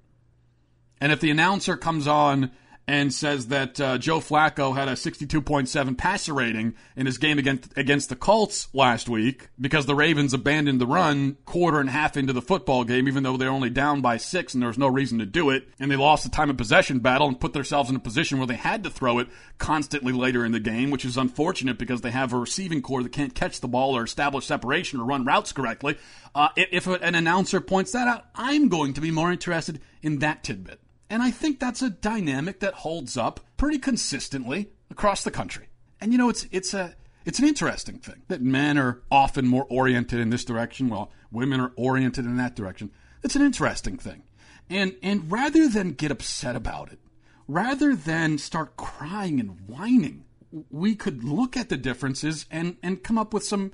[1.01, 2.51] And if the announcer comes on
[2.89, 7.77] and says that uh, Joe Flacco had a 62.7 passer rating in his game against
[7.77, 12.33] against the Colts last week because the Ravens abandoned the run quarter and half into
[12.33, 15.19] the football game, even though they're only down by six and there was no reason
[15.19, 17.95] to do it, and they lost the time of possession battle and put themselves in
[17.95, 19.27] a position where they had to throw it
[19.59, 23.11] constantly later in the game, which is unfortunate because they have a receiving corps that
[23.11, 25.95] can't catch the ball or establish separation or run routes correctly.
[26.33, 30.43] Uh, if an announcer points that out, I'm going to be more interested in that
[30.43, 30.81] tidbit.
[31.09, 35.69] And I think that's a dynamic that holds up pretty consistently across the country.
[35.99, 36.95] And you know, it's it's a
[37.25, 41.59] it's an interesting thing that men are often more oriented in this direction, while women
[41.59, 42.91] are oriented in that direction.
[43.23, 44.23] It's an interesting thing.
[44.69, 46.99] And and rather than get upset about it,
[47.47, 50.25] rather than start crying and whining,
[50.69, 53.73] we could look at the differences and, and come up with some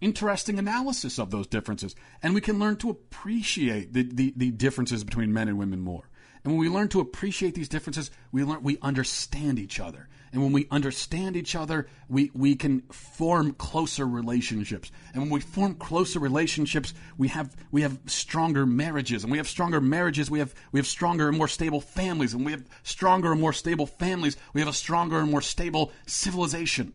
[0.00, 1.94] interesting analysis of those differences.
[2.22, 6.08] And we can learn to appreciate the, the, the differences between men and women more.
[6.44, 10.08] And when we learn to appreciate these differences, we learn we understand each other.
[10.32, 14.90] And when we understand each other, we, we can form closer relationships.
[15.12, 19.22] And when we form closer relationships, we have we have stronger marriages.
[19.22, 22.34] And we have stronger marriages, we have we have stronger and more stable families.
[22.34, 25.92] And we have stronger and more stable families, we have a stronger and more stable
[26.06, 26.94] civilization.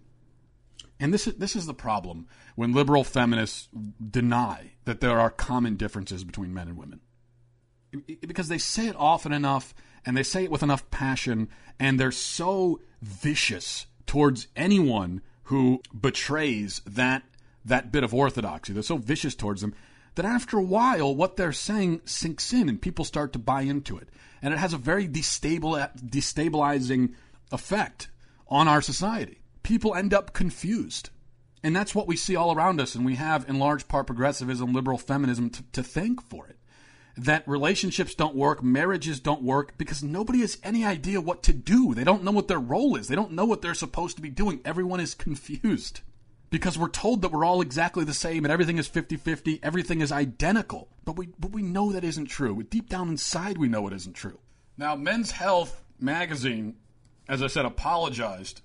[1.00, 3.70] And this is this is the problem when liberal feminists
[4.10, 7.02] deny that there are common differences between men and women
[8.22, 9.74] because they say it often enough
[10.06, 16.82] and they say it with enough passion and they're so vicious towards anyone who betrays
[16.86, 17.24] that
[17.66, 18.74] that bit of orthodoxy.
[18.74, 19.76] They're so vicious towards them
[20.16, 23.98] that after a while what they're saying sinks in and people start to buy into
[23.98, 24.10] it.
[24.42, 27.14] And it has a very destabilizing
[27.52, 28.08] effect
[28.48, 29.42] on our society.
[29.64, 31.10] People end up confused.
[31.64, 34.74] And that's what we see all around us, and we have in large part progressivism,
[34.74, 36.57] liberal feminism to, to thank for it
[37.18, 41.94] that relationships don't work, marriages don't work because nobody has any idea what to do.
[41.94, 43.08] They don't know what their role is.
[43.08, 44.62] They don't know what they're supposed to be doing.
[44.64, 46.02] Everyone is confused
[46.50, 50.12] because we're told that we're all exactly the same and everything is 50-50, everything is
[50.12, 50.90] identical.
[51.06, 52.62] But we but we know that isn't true.
[52.64, 54.40] Deep down inside we know it isn't true.
[54.78, 56.76] Now, Men's Health magazine
[57.28, 58.62] as I said apologized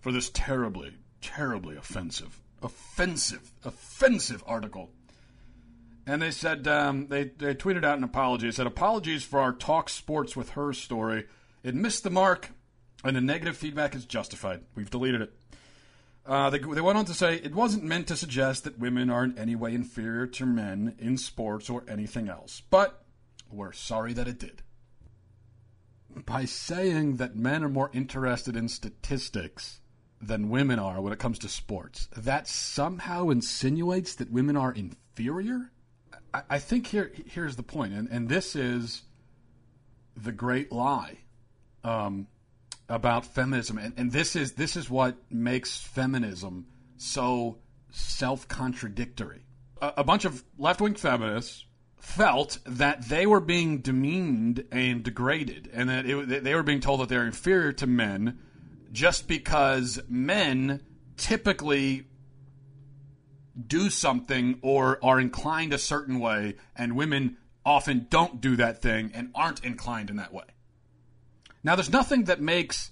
[0.00, 4.90] for this terribly terribly offensive offensive offensive article
[6.06, 8.46] and they said um, they they tweeted out an apology.
[8.46, 11.26] They said apologies for our talk sports with her story.
[11.62, 12.50] It missed the mark,
[13.04, 14.62] and the negative feedback is justified.
[14.74, 15.32] We've deleted it.
[16.24, 19.24] Uh, they, they went on to say it wasn't meant to suggest that women are
[19.24, 23.04] in any way inferior to men in sports or anything else, but
[23.50, 24.62] we're sorry that it did.
[26.26, 29.80] By saying that men are more interested in statistics
[30.20, 35.71] than women are when it comes to sports, that somehow insinuates that women are inferior?
[36.32, 39.02] I, I think here here's the point, and, and this is
[40.16, 41.18] the great lie
[41.84, 42.26] um,
[42.88, 46.66] about feminism, and, and this is this is what makes feminism
[46.96, 47.58] so
[47.90, 49.42] self contradictory.
[49.80, 51.64] A, a bunch of left wing feminists
[51.96, 57.00] felt that they were being demeaned and degraded, and that it, they were being told
[57.00, 58.38] that they're inferior to men
[58.90, 60.82] just because men
[61.16, 62.04] typically
[63.66, 69.10] do something or are inclined a certain way, and women often don't do that thing
[69.14, 70.44] and aren't inclined in that way.
[71.62, 72.90] Now, there's nothing that makes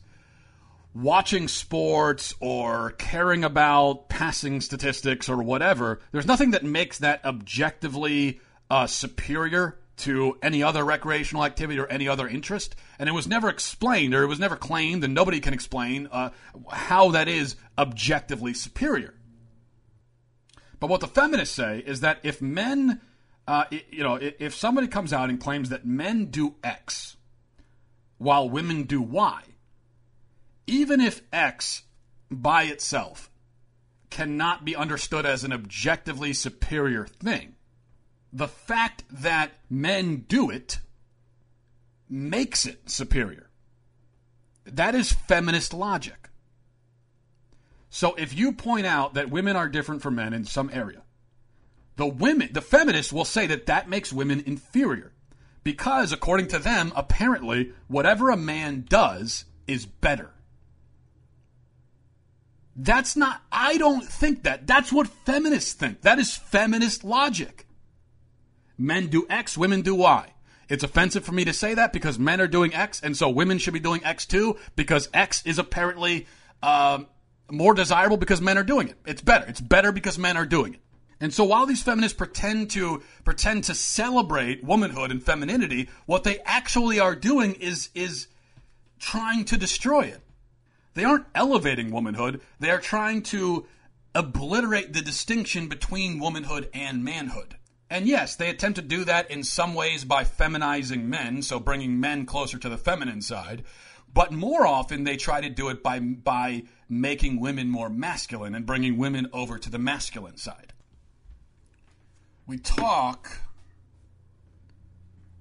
[0.95, 8.41] watching sports or caring about passing statistics or whatever, there's nothing that makes that objectively
[8.69, 12.75] uh, superior to any other recreational activity or any other interest.
[12.99, 16.31] And it was never explained or it was never claimed, and nobody can explain uh,
[16.71, 19.15] how that is objectively superior.
[20.81, 23.01] But what the feminists say is that if men,
[23.47, 27.17] uh, you know, if somebody comes out and claims that men do X,
[28.17, 29.43] while women do Y,
[30.67, 31.83] even if X
[32.31, 33.31] by itself
[34.09, 37.55] cannot be understood as an objectively superior thing,
[38.33, 40.79] the fact that men do it
[42.09, 43.51] makes it superior.
[44.65, 46.20] That is feminist logic.
[47.91, 51.03] So if you point out that women are different from men in some area,
[51.97, 55.13] the women, the feminists will say that that makes women inferior
[55.65, 60.31] because according to them, apparently whatever a man does is better.
[62.77, 64.67] That's not, I don't think that.
[64.67, 66.03] That's what feminists think.
[66.03, 67.67] That is feminist logic.
[68.79, 70.33] Men do X, women do Y.
[70.71, 73.59] It's offensive for me to say that because men are doing X, and so women
[73.59, 76.27] should be doing X too because X is apparently
[76.63, 77.09] um,
[77.51, 78.97] more desirable because men are doing it.
[79.07, 79.47] It's better.
[79.47, 80.81] It's better because men are doing it.
[81.21, 86.39] And so while these feminists pretend to pretend to celebrate womanhood and femininity, what they
[86.41, 88.29] actually are doing is is
[88.99, 90.21] trying to destroy it.
[90.95, 92.41] They aren't elevating womanhood.
[92.59, 93.67] They are trying to
[94.15, 97.57] obliterate the distinction between womanhood and manhood.
[97.89, 101.99] And yes, they attempt to do that in some ways by feminizing men, so bringing
[101.99, 103.65] men closer to the feminine side.
[104.13, 108.67] But more often, they try to do it by, by making women more masculine and
[108.67, 110.73] bringing women over to the masculine side.
[112.47, 113.43] We talk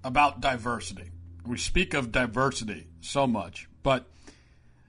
[0.03, 1.09] about diversity.
[1.45, 4.05] We speak of diversity so much, but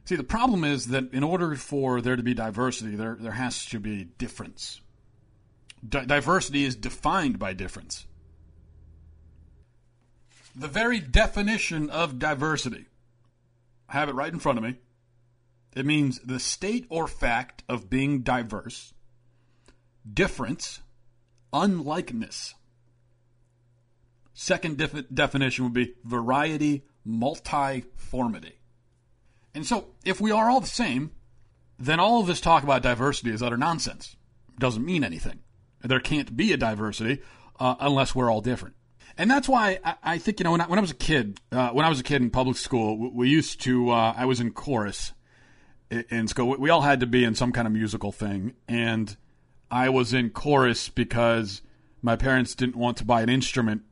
[0.05, 3.65] see, the problem is that in order for there to be diversity, there, there has
[3.67, 4.83] to be difference
[5.89, 8.07] diversity is defined by difference.
[10.55, 12.87] The very definition of diversity,
[13.91, 14.77] Have it right in front of me.
[15.75, 18.95] It means the state or fact of being diverse,
[20.13, 20.81] difference,
[21.53, 22.55] unlikeness.
[24.33, 28.53] Second def- definition would be variety, multiformity.
[29.55, 31.11] And so, if we are all the same,
[31.79, 34.17] then all of this talk about diversity is utter nonsense.
[34.53, 35.41] It doesn't mean anything.
[35.83, 37.23] There can't be a diversity
[37.59, 38.77] uh, unless we're all different.
[39.21, 41.39] And that's why I, I think, you know, when I, when I was a kid,
[41.53, 44.25] uh, when I was a kid in public school, we, we used to, uh, I
[44.25, 45.13] was in chorus
[45.91, 46.57] in, in school.
[46.59, 48.55] We all had to be in some kind of musical thing.
[48.67, 49.15] And
[49.71, 51.61] I was in chorus because
[52.01, 53.83] my parents didn't want to buy an instrument.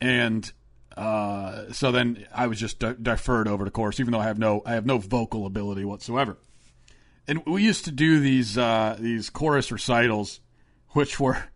[0.00, 0.50] And
[0.96, 4.38] uh, so then I was just de- deferred over to chorus, even though I have
[4.38, 6.38] no, I have no vocal ability whatsoever.
[7.28, 10.40] And we used to do these, uh, these chorus recitals
[10.92, 11.50] which were,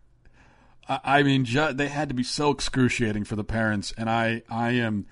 [0.89, 5.05] I mean, they had to be so excruciating for the parents, and I, I am.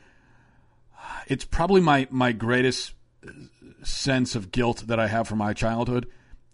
[1.28, 2.94] It's probably my my greatest
[3.26, 3.32] uh,
[3.84, 6.08] sense of guilt that I have from my childhood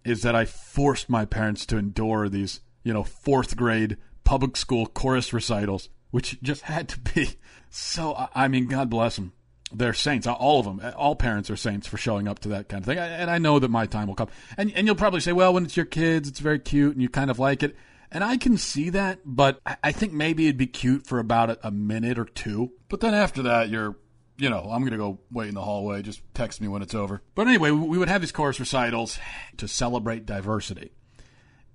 [0.03, 4.85] is that I forced my parents to endure these, you know, fourth grade public school
[4.85, 7.29] chorus recitals, which just had to be
[7.69, 8.27] so.
[8.35, 9.31] I mean, God bless them.
[9.71, 10.27] They're saints.
[10.27, 10.93] All of them.
[10.97, 12.97] All parents are saints for showing up to that kind of thing.
[12.97, 14.27] And I know that my time will come.
[14.57, 17.07] And and you'll probably say, well, when it's your kids, it's very cute and you
[17.07, 17.75] kind of like it.
[18.13, 21.71] And I can see that, but I think maybe it'd be cute for about a
[21.71, 22.71] minute or two.
[22.87, 23.97] But then after that, you're,
[24.37, 26.03] you know, I'm going to go wait in the hallway.
[26.03, 27.23] Just text me when it's over.
[27.33, 29.17] But anyway, we would have these chorus recitals
[29.57, 30.91] to celebrate diversity.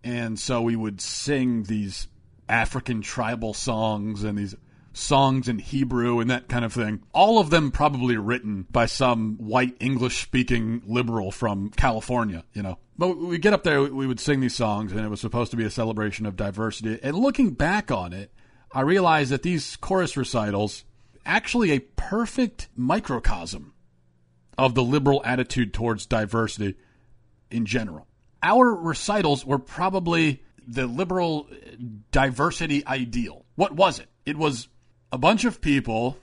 [0.05, 2.07] And so we would sing these
[2.49, 4.55] African tribal songs and these
[4.99, 7.03] songs in Hebrew and that kind of thing.
[7.13, 12.79] All of them probably written by some white English speaking liberal from California, you know.
[12.97, 15.57] But we get up there, we would sing these songs, and it was supposed to
[15.57, 16.99] be a celebration of diversity.
[17.03, 18.33] And looking back on it,
[18.73, 20.85] I realized that these chorus recitals
[21.25, 23.75] actually a perfect microcosm
[24.57, 26.75] of the liberal attitude towards diversity
[27.51, 28.07] in general.
[28.43, 31.57] Our recitals were probably the liberal uh,
[32.11, 33.45] diversity ideal.
[33.55, 34.09] What was it?
[34.27, 34.69] It was
[35.11, 36.19] a bunch of people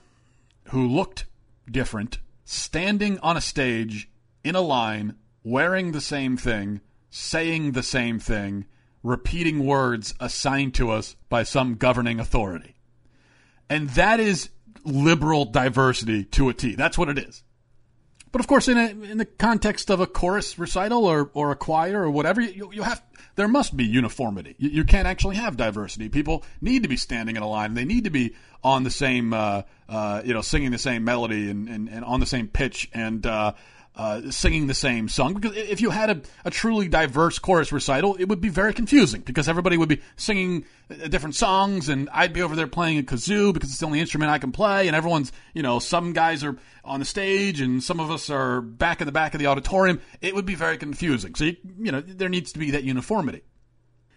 [0.68, 1.24] who looked
[1.70, 4.08] different standing on a stage
[4.44, 8.64] in a line wearing the same thing, saying the same thing,
[9.02, 12.76] repeating words assigned to us by some governing authority.
[13.68, 14.50] And that is
[14.84, 16.74] liberal diversity to a T.
[16.74, 17.42] That's what it is.
[18.32, 21.56] But of course, in, a, in the context of a chorus recital or, or a
[21.56, 23.02] choir or whatever, you, you have
[23.36, 24.56] there must be uniformity.
[24.58, 26.08] You, you, can't actually have diversity.
[26.08, 27.74] People need to be standing in a line.
[27.74, 31.50] They need to be on the same, uh, uh, you know, singing the same melody
[31.50, 33.52] and, and, and on the same pitch and uh,
[33.96, 35.34] uh, singing the same song.
[35.34, 39.22] Because if you had a, a, truly diverse chorus recital, it would be very confusing
[39.22, 43.02] because everybody would be singing uh, different songs, and I'd be over there playing a
[43.02, 46.44] kazoo because it's the only instrument I can play, and everyone's, you know, some guys
[46.44, 49.46] are on the stage and some of us are back in the back of the
[49.46, 50.00] auditorium.
[50.20, 51.34] It would be very confusing.
[51.34, 53.42] So, you, you know, there needs to be that uniformity.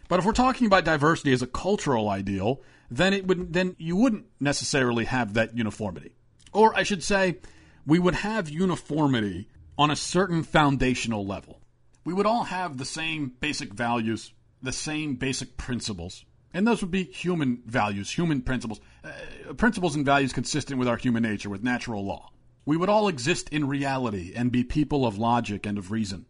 [0.10, 2.62] But if we're talking about diversity as a cultural ideal,
[2.92, 6.12] then it would then you wouldn't necessarily have that uniformity.
[6.52, 7.38] Or I should say,
[7.86, 9.48] we would have uniformity
[9.80, 11.62] on a certain foundational level.
[12.04, 16.26] We would all have the same basic values, the same basic principles.
[16.54, 20.98] And those would be human values, human principles, uh, principles and values consistent with our
[20.98, 22.30] human nature, with natural law.
[22.66, 26.26] We would all exist in reality and be people of logic and of reason,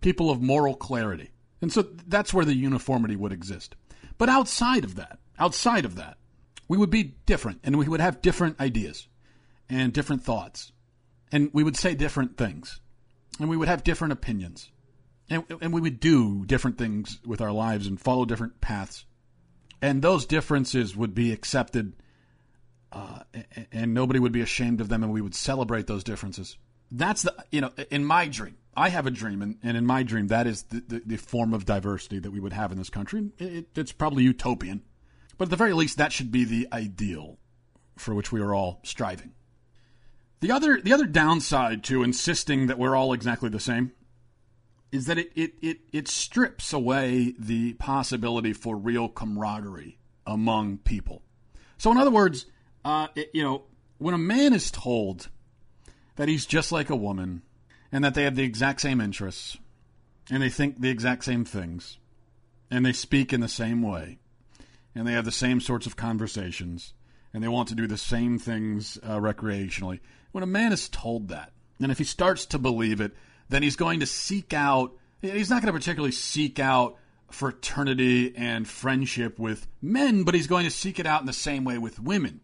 [0.00, 1.30] people of moral clarity.
[1.62, 3.76] And so that's where the uniformity would exist.
[4.16, 6.18] But outside of that, outside of that,
[6.66, 9.06] we would be different and we would have different ideas
[9.68, 10.72] and different thoughts.
[11.30, 12.80] And we would say different things.
[13.38, 14.70] And we would have different opinions.
[15.30, 19.04] And, and we would do different things with our lives and follow different paths.
[19.80, 21.92] And those differences would be accepted,
[22.90, 23.20] uh,
[23.70, 26.56] and nobody would be ashamed of them, and we would celebrate those differences.
[26.90, 30.02] That's the, you know, in my dream, I have a dream, and, and in my
[30.02, 32.90] dream, that is the, the, the, form of diversity that we would have in this
[32.90, 33.30] country.
[33.38, 34.82] It, it's probably utopian,
[35.36, 37.38] but at the very least, that should be the ideal
[37.96, 39.32] for which we are all striving.
[40.40, 43.92] The other, the other downside to insisting that we're all exactly the same
[44.92, 51.22] is that it, it, it, it strips away the possibility for real camaraderie among people.
[51.76, 52.46] So, in other words,
[52.84, 53.64] uh, it, you know,
[53.98, 55.28] when a man is told
[56.16, 57.42] that he's just like a woman
[57.92, 59.58] and that they have the exact same interests
[60.30, 61.98] and they think the exact same things
[62.70, 64.18] and they speak in the same way
[64.94, 66.92] and they have the same sorts of conversations
[67.32, 70.00] and they want to do the same things uh, recreationally.
[70.32, 73.12] When a man is told that, and if he starts to believe it,
[73.48, 76.96] then he's going to seek out, he's not going to particularly seek out
[77.30, 81.64] fraternity and friendship with men, but he's going to seek it out in the same
[81.64, 82.40] way with women.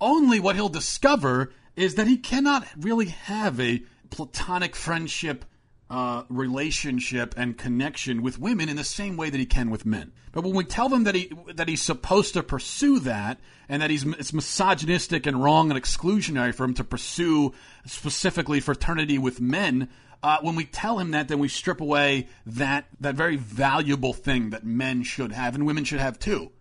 [0.00, 5.44] Only what he'll discover is that he cannot really have a platonic friendship
[5.92, 10.10] uh, relationship and connection with women in the same way that he can with men.
[10.32, 13.38] But when we tell them that he that he's supposed to pursue that
[13.68, 17.52] and that he's it's misogynistic and wrong and exclusionary for him to pursue
[17.84, 19.90] specifically fraternity with men,
[20.22, 24.48] uh, when we tell him that, then we strip away that that very valuable thing
[24.48, 26.52] that men should have and women should have too.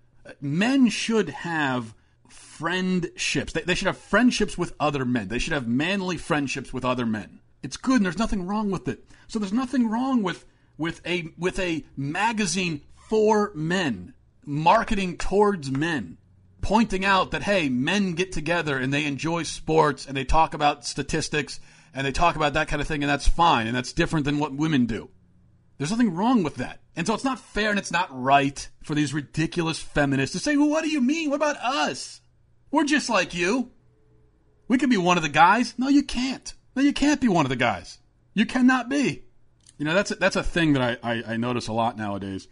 [0.41, 1.95] Men should have
[2.27, 3.53] friendships.
[3.53, 5.29] They, they should have friendships with other men.
[5.29, 7.39] They should have manly friendships with other men.
[7.63, 9.05] It's good and there's nothing wrong with it.
[9.27, 10.45] So there's nothing wrong with
[10.77, 14.13] with a with a magazine for men,
[14.45, 16.17] marketing towards men,
[16.61, 20.85] pointing out that hey, men get together and they enjoy sports and they talk about
[20.85, 21.59] statistics
[21.93, 24.39] and they talk about that kind of thing and that's fine and that's different than
[24.39, 25.09] what women do.
[25.77, 26.79] There's nothing wrong with that.
[26.95, 30.55] And so it's not fair and it's not right for these ridiculous feminists to say,
[30.55, 31.29] well, what do you mean?
[31.29, 32.21] What about us?
[32.69, 33.71] We're just like you.
[34.67, 35.73] We could be one of the guys.
[35.77, 36.53] No, you can't.
[36.75, 37.99] No, you can't be one of the guys.
[38.33, 39.23] You cannot be.
[39.77, 42.47] You know, that's a, that's a thing that I, I, I notice a lot nowadays.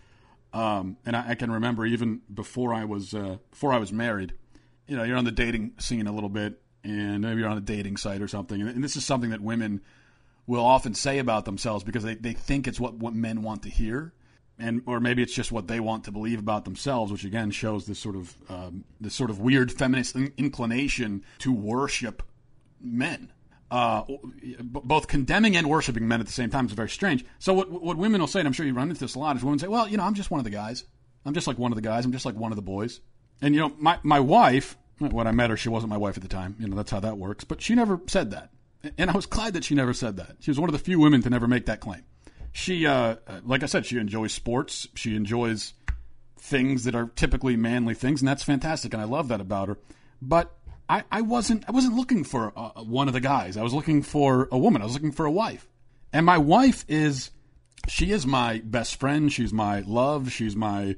[0.51, 4.33] Um, and I, I, can remember even before I was uh, before I was married.
[4.87, 7.61] You know, you're on the dating scene a little bit, and maybe you're on a
[7.61, 8.59] dating site or something.
[8.59, 9.81] And, and this is something that women
[10.47, 13.69] will often say about themselves because they, they think it's what, what men want to
[13.69, 14.11] hear.
[14.57, 17.85] And, or maybe it's just what they want to believe about themselves, which again shows
[17.85, 22.23] this sort of um, this sort of weird feminist inclination to worship
[22.81, 23.31] men
[23.71, 24.03] uh,
[24.61, 27.23] both condemning and worshiping men at the same time is very strange.
[27.37, 29.35] So what, what women will say, and I'm sure you run into this a lot,
[29.35, 30.83] is women say, "Well, you know, I'm just one of the guys.
[31.25, 32.05] I'm just like one of the guys.
[32.05, 32.99] I'm just like one of the boys."
[33.41, 36.23] And you know, my my wife, when I met her, she wasn't my wife at
[36.23, 36.55] the time.
[36.59, 37.43] You know, that's how that works.
[37.43, 38.49] But she never said that,
[38.97, 40.37] and I was glad that she never said that.
[40.39, 42.03] She was one of the few women to never make that claim.
[42.51, 44.87] She, uh, like I said, she enjoys sports.
[44.95, 45.73] She enjoys
[46.39, 49.77] things that are typically manly things, and that's fantastic, and I love that about her.
[50.21, 50.57] But
[50.89, 53.55] I, I wasn't I wasn't looking for uh, one of the guys.
[53.55, 54.81] I was looking for a woman.
[54.81, 55.67] I was looking for a wife.
[56.11, 57.29] And my wife is
[57.87, 59.31] she is my best friend.
[59.31, 60.31] She's my love.
[60.31, 60.95] She's my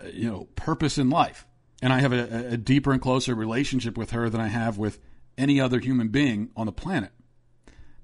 [0.00, 1.46] uh, you know purpose in life.
[1.82, 5.00] And I have a, a deeper and closer relationship with her than I have with
[5.36, 7.10] any other human being on the planet.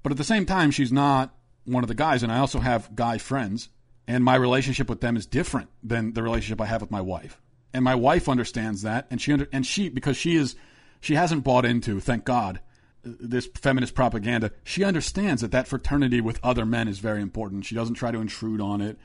[0.03, 2.21] But at the same time, she's not one of the guys.
[2.21, 3.69] And I also have guy friends,
[4.07, 7.41] and my relationship with them is different than the relationship I have with my wife.
[7.73, 10.55] And my wife understands that, and she under, and she because she is
[11.03, 12.61] she hasn't bought into, thank God,
[13.03, 14.53] this feminist propaganda.
[14.63, 17.65] She understands that that fraternity with other men is very important.
[17.65, 18.97] She doesn't try to intrude on it,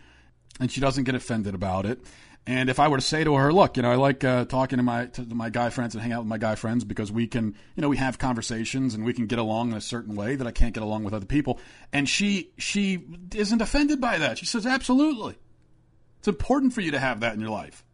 [0.61, 1.99] and she doesn't get offended about it.
[2.47, 4.77] And if I were to say to her, look, you know, I like uh, talking
[4.77, 7.27] to my to my guy friends and hang out with my guy friends because we
[7.27, 10.37] can, you know, we have conversations and we can get along in a certain way
[10.37, 11.59] that I can't get along with other people.
[11.93, 14.39] And she she isn't offended by that.
[14.39, 15.37] She says, absolutely,
[16.21, 17.85] it's important for you to have that in your life.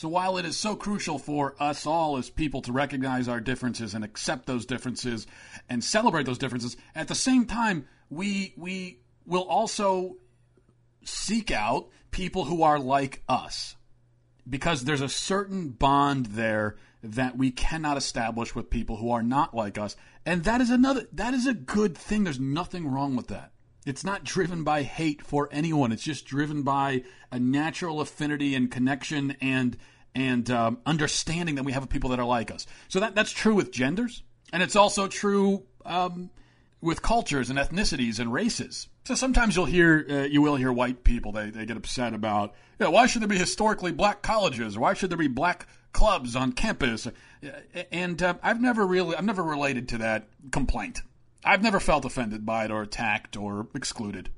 [0.00, 3.92] So while it is so crucial for us all as people to recognize our differences
[3.92, 5.26] and accept those differences
[5.68, 10.16] and celebrate those differences, at the same time we we will also
[11.04, 13.76] seek out people who are like us.
[14.48, 19.54] because there's a certain bond there that we cannot establish with people who are not
[19.54, 19.96] like us.
[20.26, 22.24] And that is another that is a good thing.
[22.24, 23.52] There's nothing wrong with that.
[23.90, 25.90] It's not driven by hate for anyone.
[25.90, 29.76] It's just driven by a natural affinity and connection and
[30.14, 32.66] and um, understanding that we have people that are like us.
[32.88, 34.22] So that that's true with genders,
[34.52, 36.30] and it's also true um,
[36.80, 38.88] with cultures and ethnicities and races.
[39.04, 42.54] So sometimes you'll hear uh, you will hear white people they, they get upset about
[42.78, 46.36] you know, why should there be historically black colleges why should there be black clubs
[46.36, 47.08] on campus
[47.90, 51.02] and uh, I've never really I've never related to that complaint.
[51.44, 54.30] I've never felt offended by it or attacked or excluded.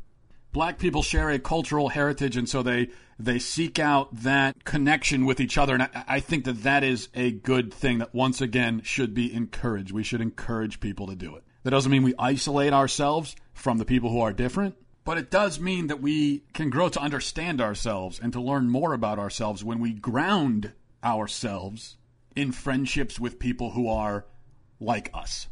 [0.52, 5.40] Black people share a cultural heritage and so they they seek out that connection with
[5.40, 8.82] each other and I, I think that that is a good thing that once again
[8.84, 9.92] should be encouraged.
[9.92, 11.44] We should encourage people to do it.
[11.62, 14.74] That doesn't mean we isolate ourselves from the people who are different,
[15.04, 18.92] but it does mean that we can grow to understand ourselves and to learn more
[18.92, 20.72] about ourselves when we ground
[21.02, 21.96] ourselves
[22.36, 24.26] in friendships with people who are
[24.80, 25.48] like us.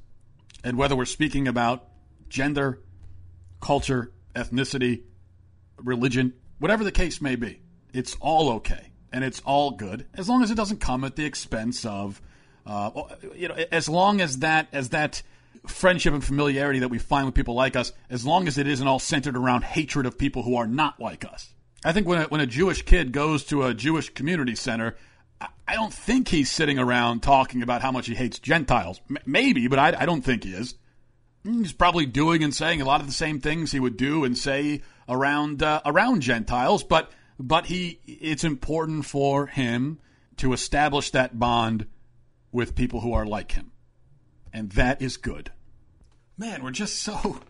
[0.62, 1.88] And whether we're speaking about
[2.28, 2.80] gender,
[3.60, 5.02] culture, ethnicity,
[5.76, 7.60] religion, whatever the case may be,
[7.92, 11.24] it's all okay and it's all good as long as it doesn't come at the
[11.24, 12.20] expense of,
[12.66, 12.90] uh,
[13.34, 15.22] you know, as long as that as that
[15.66, 18.86] friendship and familiarity that we find with people like us, as long as it isn't
[18.86, 21.52] all centered around hatred of people who are not like us.
[21.84, 24.96] I think when a, when a Jewish kid goes to a Jewish community center,
[25.40, 29.00] I, don't think he's sitting around talking about how much he hates Gentiles.
[29.08, 30.74] M- maybe, but I, I don't think he is.
[31.44, 34.36] He's probably doing and saying a lot of the same things he would do and
[34.36, 39.98] say around uh, around Gentiles, but but he it's important for him
[40.36, 41.86] to establish that bond
[42.52, 43.70] with people who are like him
[44.52, 45.50] and that is good.
[46.36, 47.40] Man, we're just so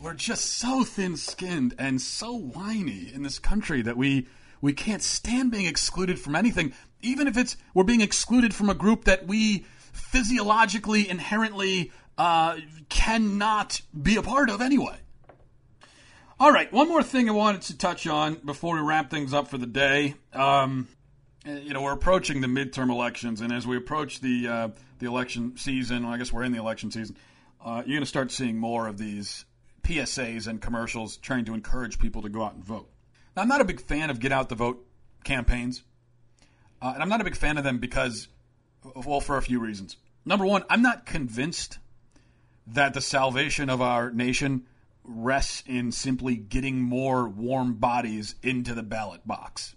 [0.00, 4.26] we're just so thin-skinned and so whiny in this country that we
[4.62, 8.74] we can't stand being excluded from anything, even if it's we're being excluded from a
[8.74, 12.56] group that we physiologically inherently uh,
[12.88, 14.96] cannot be a part of anyway.
[16.40, 19.48] All right, one more thing I wanted to touch on before we wrap things up
[19.48, 20.14] for the day.
[20.32, 20.88] Um,
[21.44, 24.68] you know, we're approaching the midterm elections, and as we approach the uh,
[25.00, 27.16] the election season, well, I guess we're in the election season.
[27.64, 29.44] Uh, you're going to start seeing more of these
[29.82, 32.88] PSAs and commercials trying to encourage people to go out and vote.
[33.36, 34.86] Now, I'm not a big fan of get out the vote
[35.24, 35.82] campaigns,
[36.80, 38.28] uh, and I'm not a big fan of them because,
[38.94, 39.96] well, for a few reasons.
[40.24, 41.78] Number one, I'm not convinced
[42.66, 44.66] that the salvation of our nation
[45.04, 49.74] rests in simply getting more warm bodies into the ballot box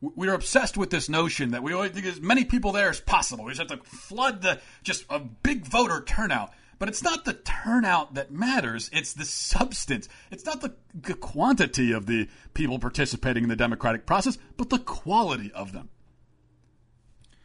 [0.00, 3.44] we're obsessed with this notion that we always think as many people there as possible.
[3.44, 6.52] We just have to flood the just a big voter turnout.
[6.78, 10.08] But it's not the turnout that matters, it's the substance.
[10.30, 14.78] It's not the, the quantity of the people participating in the democratic process, but the
[14.78, 15.88] quality of them.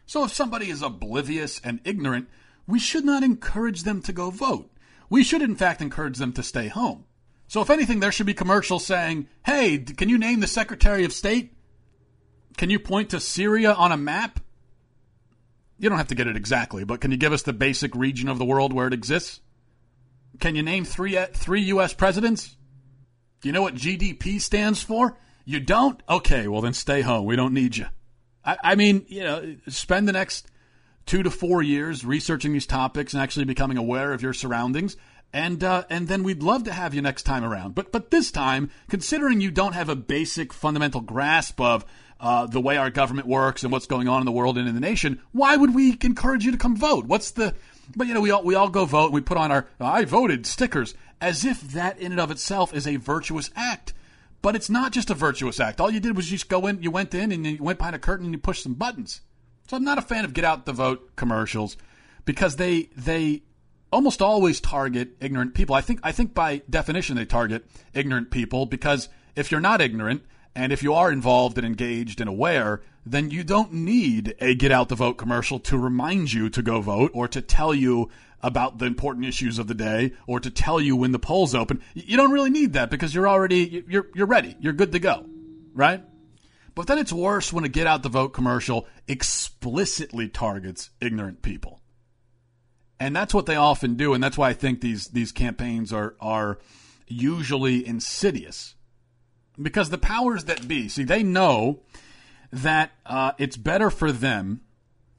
[0.05, 2.27] So if somebody is oblivious and ignorant,
[2.67, 4.69] we should not encourage them to go vote.
[5.09, 7.05] We should, in fact, encourage them to stay home.
[7.47, 11.13] So, if anything, there should be commercials saying, Hey, can you name the Secretary of
[11.13, 11.53] State?
[12.57, 14.39] Can you point to Syria on a map?
[15.77, 18.29] You don't have to get it exactly, but can you give us the basic region
[18.29, 19.41] of the world where it exists?
[20.39, 21.93] Can you name three three U.S.
[21.93, 22.55] presidents?
[23.41, 25.17] Do you know what GDP stands for?
[25.45, 26.01] You don't?
[26.07, 27.25] Okay, well then stay home.
[27.25, 27.87] We don't need you.
[28.45, 30.47] I, I mean, you know, spend the next
[31.05, 34.95] two to four years researching these topics and actually becoming aware of your surroundings
[35.33, 37.73] and uh, and then we'd love to have you next time around.
[37.73, 41.83] But but this time, considering you don't have a basic fundamental grasp of
[42.19, 44.75] uh, the way our government works and what's going on in the world and in
[44.75, 47.05] the nation, why would we encourage you to come vote?
[47.05, 47.53] What's the
[47.95, 49.05] but you know we all we all go vote.
[49.05, 52.73] and We put on our I voted stickers as if that in and of itself
[52.73, 53.93] is a virtuous act.
[54.41, 55.79] But it's not just a virtuous act.
[55.79, 57.99] All you did was just go in, you went in, and you went behind a
[57.99, 59.21] curtain and you pushed some buttons.
[59.69, 61.77] So I'm not a fan of get out the vote commercials
[62.25, 63.43] because they they
[63.91, 65.75] almost always target ignorant people.
[65.75, 70.23] I think I think by definition they target ignorant people because if you're not ignorant
[70.55, 74.71] and if you are involved and engaged and aware, then you don't need a get
[74.71, 78.09] out the vote commercial to remind you to go vote or to tell you
[78.41, 81.81] about the important issues of the day or to tell you when the polls open.
[81.93, 84.55] You don't really need that because you're already you're you're ready.
[84.59, 85.25] You're good to go.
[85.73, 86.03] Right?
[86.75, 91.83] But then it's worse when a get out the vote commercial explicitly targets ignorant people
[93.03, 96.15] and that's what they often do, and that's why I think these these campaigns are
[96.21, 96.59] are
[97.05, 98.75] usually insidious,
[99.61, 101.81] because the powers that be see they know
[102.51, 104.61] that uh, it's better for them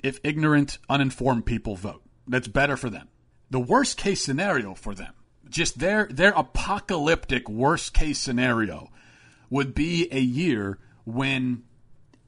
[0.05, 2.03] if ignorant, uninformed people vote.
[2.29, 3.09] That's better for them.
[3.51, 5.15] The worst case scenario for them,
[5.49, 8.91] just their their apocalyptic worst case scenario,
[9.49, 11.63] would be a year when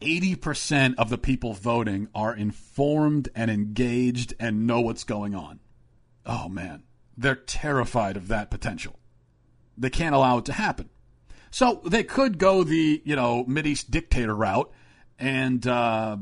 [0.00, 5.60] 80% of the people voting are informed and engaged and know what's going on.
[6.24, 6.82] Oh man,
[7.16, 8.98] they're terrified of that potential.
[9.76, 10.88] They can't allow it to happen.
[11.56, 14.70] So they could go the, you know, Mideast dictator route
[15.18, 16.18] and uh,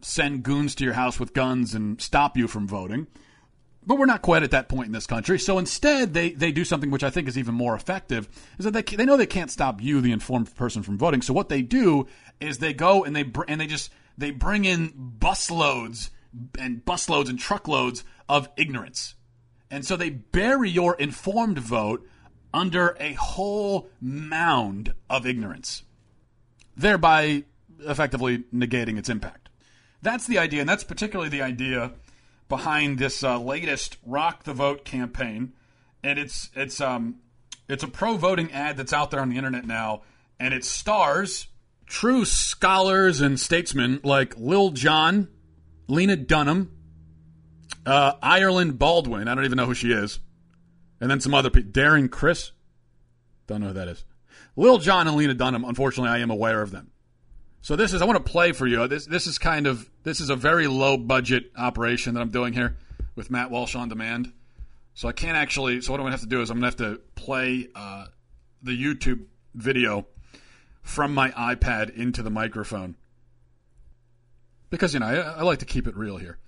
[0.00, 3.08] send goons to your house with guns and stop you from voting.
[3.84, 5.40] But we're not quite at that point in this country.
[5.40, 8.28] So instead, they, they do something which I think is even more effective,
[8.60, 11.20] is that they, they know they can't stop you, the informed person, from voting.
[11.20, 12.06] So what they do
[12.40, 16.10] is they go and they br- and they just they bring in busloads
[16.56, 19.16] and busloads and truckloads of ignorance,
[19.68, 22.06] and so they bury your informed vote
[22.52, 25.82] under a whole mound of ignorance,
[26.76, 27.44] thereby
[27.80, 29.48] effectively negating its impact.
[30.02, 31.92] That's the idea, and that's particularly the idea
[32.48, 35.52] behind this uh, latest Rock the Vote campaign,
[36.02, 37.16] and it's it's um
[37.68, 40.02] it's a pro voting ad that's out there on the internet now,
[40.38, 41.46] and it stars
[41.86, 45.28] true scholars and statesmen like Lil Jon,
[45.88, 46.72] Lena Dunham,
[47.86, 49.28] uh, Ireland Baldwin.
[49.28, 50.18] I don't even know who she is,
[51.02, 51.72] and then some other people.
[51.72, 52.52] Darren Criss,
[53.48, 54.04] don't know who that is.
[54.54, 55.64] Lil Jon and Lena Dunham.
[55.64, 56.92] Unfortunately, I am aware of them.
[57.60, 58.86] So this is I want to play for you.
[58.86, 62.52] This this is kind of this is a very low budget operation that I'm doing
[62.52, 62.76] here
[63.16, 64.32] with Matt Walsh on demand.
[64.94, 65.80] So I can't actually.
[65.80, 68.06] So what I'm gonna have to do is I'm gonna have to play uh,
[68.62, 69.24] the YouTube
[69.54, 70.06] video
[70.82, 72.96] from my iPad into the microphone
[74.70, 76.38] because you know I, I, like to keep it real here.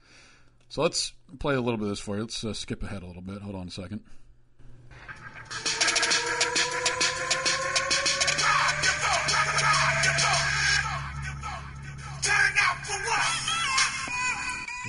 [0.69, 2.23] So let's play a little bit of this for you.
[2.23, 3.43] Let's uh, skip ahead a little bit.
[3.43, 4.03] Hold on a second.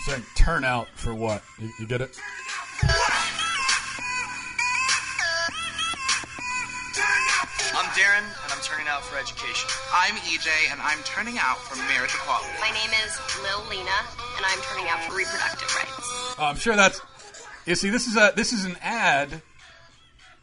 [0.06, 1.42] Saying turn out for what?
[1.60, 2.16] You, you get it?
[7.74, 9.68] I'm Darren, and I'm turning out for education.
[9.92, 12.50] I'm EJ, and I'm turning out for marriage equality.
[12.62, 13.98] My name is Lil Lena,
[14.38, 16.36] and I'm turning out for reproductive rights.
[16.38, 17.02] Oh, I'm sure that's.
[17.66, 19.42] You see, this is a this is an ad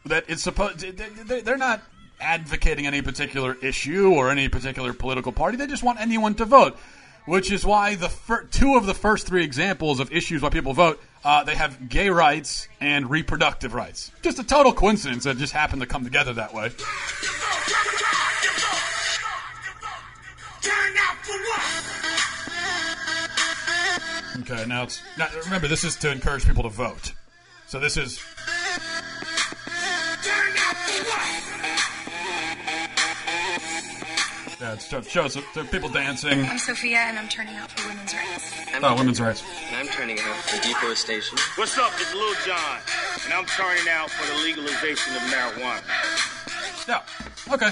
[0.05, 0.79] that is supposed.
[0.79, 1.81] They're not
[2.19, 5.57] advocating any particular issue or any particular political party.
[5.57, 6.77] They just want anyone to vote
[7.25, 10.73] which is why the fir- two of the first three examples of issues why people
[10.73, 14.11] vote, uh, they have gay rights and reproductive rights.
[14.21, 16.71] Just a total coincidence that just happened to come together that way.
[24.41, 27.13] Okay, now it's now, remember this is to encourage people to vote.
[27.67, 28.19] So this is
[34.63, 36.45] Uh, yeah, it shows there are people dancing.
[36.45, 38.53] I'm Sophia, and I'm turning out for women's rights.
[38.73, 39.43] I'm oh, women's rights.
[39.67, 41.37] And I'm turning out for deforestation.
[41.55, 41.91] What's up?
[41.97, 42.79] It's Lil Jon,
[43.25, 46.87] and I'm turning out for the legalization of marijuana.
[46.87, 47.01] Yeah.
[47.53, 47.71] Okay.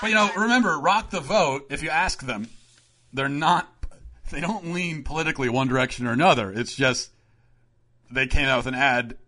[0.00, 1.66] But you know, remember, rock the vote.
[1.70, 2.48] If you ask them,
[3.12, 3.72] they're not.
[4.32, 6.50] They don't lean politically one direction or another.
[6.50, 7.12] It's just
[8.10, 9.18] they came out with an ad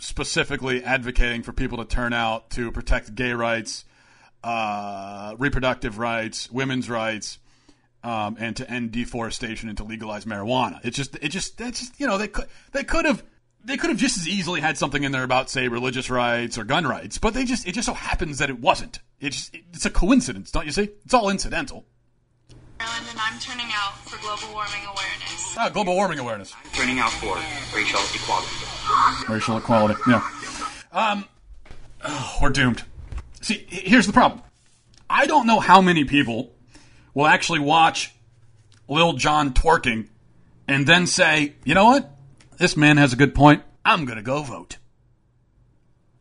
[0.00, 3.84] specifically advocating for people to turn out to protect gay rights
[4.44, 7.38] uh, reproductive rights, women's rights,
[8.02, 10.78] um, and to end deforestation and to legalize marijuana.
[10.84, 13.24] It's just, it just, that's just, you know, they could, they could have,
[13.64, 16.64] they could have just as easily had something in there about, say, religious rights or
[16.64, 19.00] gun rights, but they just, it just so happens that it wasn't.
[19.20, 20.90] It's, it's a coincidence, don't you see?
[21.04, 21.86] It's all incidental.
[22.78, 25.56] Ireland, and I'm turning out for global warming awareness.
[25.56, 26.52] Ah, global warming awareness.
[26.62, 27.34] I'm turning out for
[27.74, 29.32] racial equality.
[29.32, 30.28] Racial equality, yeah.
[30.92, 31.24] Um,
[32.04, 32.84] oh, we're doomed.
[33.44, 34.40] See, here's the problem.
[35.10, 36.54] I don't know how many people
[37.12, 38.14] will actually watch
[38.88, 40.08] Lil Jon twerking
[40.66, 42.10] and then say, you know what?
[42.56, 43.62] This man has a good point.
[43.84, 44.78] I'm going to go vote.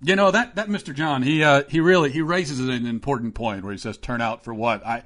[0.02, 0.94] You know that that Mr.
[0.94, 4.44] John, he uh, he really he raises an important point where he says, "Turn out
[4.44, 5.04] for what?" I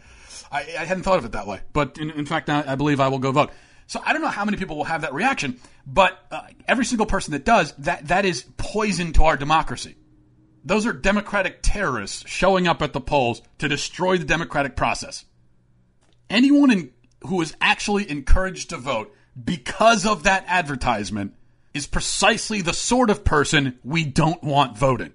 [0.52, 3.00] I, I hadn't thought of it that way, but in, in fact, I, I, believe
[3.00, 3.52] I will go vote.
[3.86, 7.06] So I don't know how many people will have that reaction, but uh, every single
[7.06, 9.98] person that does that that is poison to our democracy.
[10.68, 15.24] Those are Democratic terrorists showing up at the polls to destroy the democratic process.
[16.30, 16.92] Anyone in,
[17.22, 21.36] who is actually encouraged to vote because of that advertisement
[21.74, 25.14] is precisely the sort of person we don't want voting.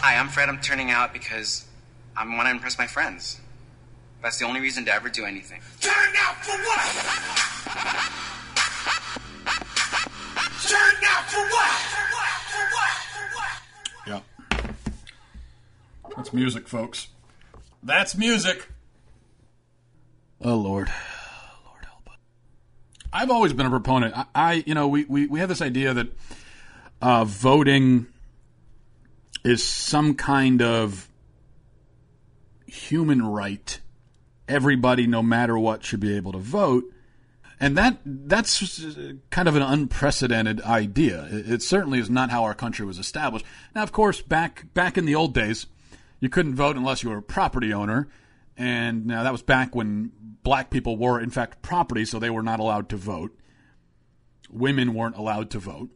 [0.00, 0.48] Hi, I'm Fred.
[0.48, 1.68] I'm turning out because
[2.16, 3.38] I want to impress my friends.
[4.22, 5.60] That's the only reason to ever do anything.
[5.80, 7.22] Turn out for what?
[10.68, 11.92] Turn out for what?
[14.06, 14.20] Yeah.
[16.16, 17.08] That's music, folks.
[17.82, 18.68] That's music.
[20.40, 20.88] Oh, Lord.
[21.66, 22.18] Lord help us.
[23.12, 24.16] I've always been a proponent.
[24.16, 26.08] I, I you know, we, we, we have this idea that
[27.00, 28.06] uh, voting
[29.44, 31.08] is some kind of
[32.66, 33.80] human right.
[34.48, 36.84] Everybody, no matter what, should be able to vote.
[37.60, 38.84] And that that's
[39.30, 41.28] kind of an unprecedented idea.
[41.30, 43.44] It, certainly is not how our country was established.
[43.72, 45.66] Now, of course, back back in the old days,
[46.18, 48.08] you couldn't vote unless you were a property owner,
[48.56, 50.10] and now that was back when
[50.42, 53.30] black people were in fact property, so they were not allowed to vote.
[54.50, 55.90] Women weren't allowed to vote.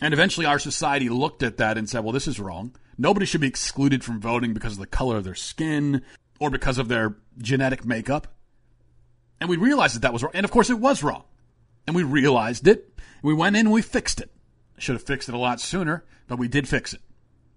[0.00, 2.74] And eventually our society looked at that and said, well, this is wrong.
[2.96, 6.02] Nobody should be excluded from voting because of the color of their skin
[6.40, 8.28] or because of their genetic makeup.
[9.40, 10.32] And we realized that that was wrong.
[10.34, 11.24] And of course it was wrong.
[11.86, 12.98] And we realized it.
[13.22, 14.30] We went in and we fixed it.
[14.78, 17.00] Should have fixed it a lot sooner, but we did fix it.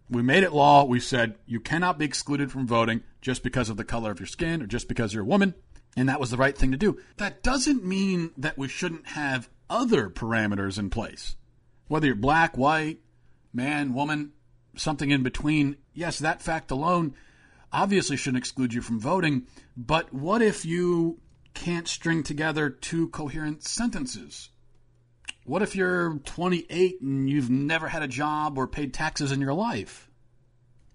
[0.09, 0.83] We made it law.
[0.83, 4.27] We said you cannot be excluded from voting just because of the color of your
[4.27, 5.53] skin or just because you're a woman.
[5.95, 6.99] And that was the right thing to do.
[7.17, 11.35] That doesn't mean that we shouldn't have other parameters in place.
[11.87, 12.99] Whether you're black, white,
[13.53, 14.31] man, woman,
[14.75, 17.13] something in between, yes, that fact alone
[17.71, 19.47] obviously shouldn't exclude you from voting.
[19.75, 21.19] But what if you
[21.53, 24.49] can't string together two coherent sentences?
[25.45, 29.53] What if you're 28 and you've never had a job or paid taxes in your
[29.53, 30.09] life?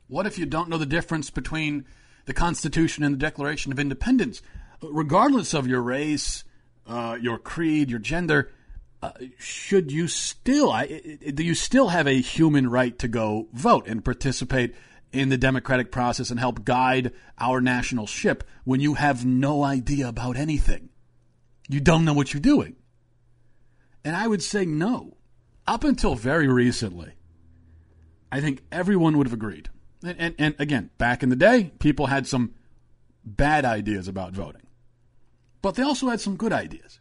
[0.08, 1.84] What if you don't know the difference between
[2.26, 4.40] the Constitution and the Declaration of Independence?
[4.82, 6.44] Regardless of your race,
[6.86, 8.52] uh, your creed, your gender,
[9.02, 13.86] uh, should you still I, do you still have a human right to go vote
[13.86, 14.74] and participate
[15.12, 20.09] in the democratic process and help guide our national ship when you have no idea
[20.09, 20.88] about anything.
[21.68, 22.76] You don't know what you're doing.
[24.04, 25.16] And i would say no.
[25.66, 27.12] Up until very recently
[28.30, 29.68] i think everyone would have agreed.
[30.04, 32.54] And, and, and again back in the day people had some
[33.24, 34.62] bad ideas about voting.
[35.62, 37.00] But they also had some good ideas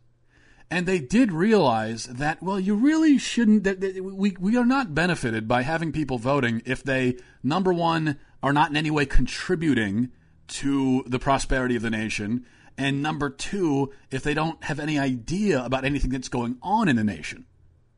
[0.70, 4.96] and they did realize that well you really shouldn't that, that we, we are not
[4.96, 10.12] benefited by having people voting if they number one are not in any way contributing
[10.48, 12.46] to the prosperity of the nation.
[12.78, 16.96] And number two if they don't have any idea about anything that's going on in
[16.96, 17.46] the nation.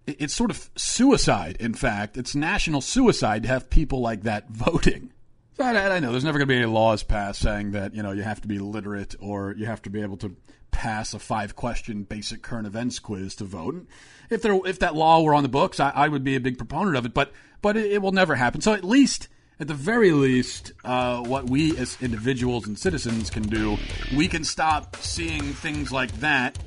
[0.05, 2.18] It, it's sort of suicide in fact.
[2.18, 5.11] It's national suicide to have people like that voting.
[5.59, 8.11] I, I know there's never going to be any laws passed saying that you know
[8.11, 10.36] you have to be literate or you have to be able to
[10.72, 13.74] pass a five question basic current events quiz to vote.
[13.74, 13.88] And
[14.30, 16.57] if there if that law were on the books, I, I would be a big
[16.57, 17.13] proponent of it.
[17.13, 18.61] But but it, it, will never happen.
[18.61, 19.28] So at least.
[19.59, 23.80] At the very least, uh, what we as individuals and citizens can do,
[24.15, 26.59] we can stop seeing things like that,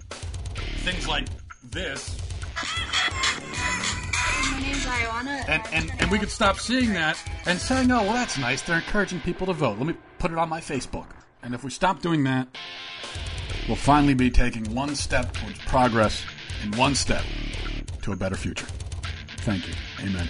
[0.83, 1.29] things like
[1.63, 2.19] this,
[5.49, 8.63] and, and, and we could stop seeing that and saying, oh, well, that's nice.
[8.63, 9.79] They're encouraging people to vote.
[9.79, 11.07] Let me put it on my Facebook.
[11.43, 12.49] And if we stop doing that,
[13.67, 16.25] we'll finally be taking one step towards progress
[16.63, 17.25] and one step
[18.03, 18.67] to a better future.
[19.39, 19.75] Thank you.
[20.01, 20.29] Amen.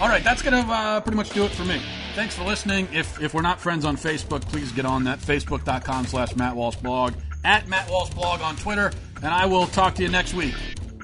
[0.00, 1.80] All right, that's going to uh, pretty much do it for me.
[2.14, 2.88] Thanks for listening.
[2.92, 5.20] If, if we're not friends on Facebook, please get on that.
[5.20, 7.14] Facebook.com slash Matt Walsh blog.
[7.44, 8.90] At Matt Walsh blog on Twitter.
[9.16, 10.54] And I will talk to you next week.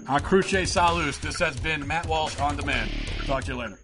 [0.09, 1.19] A cruce salus.
[1.19, 2.91] This has been Matt Walsh on Demand.
[3.27, 3.79] Talk to you later.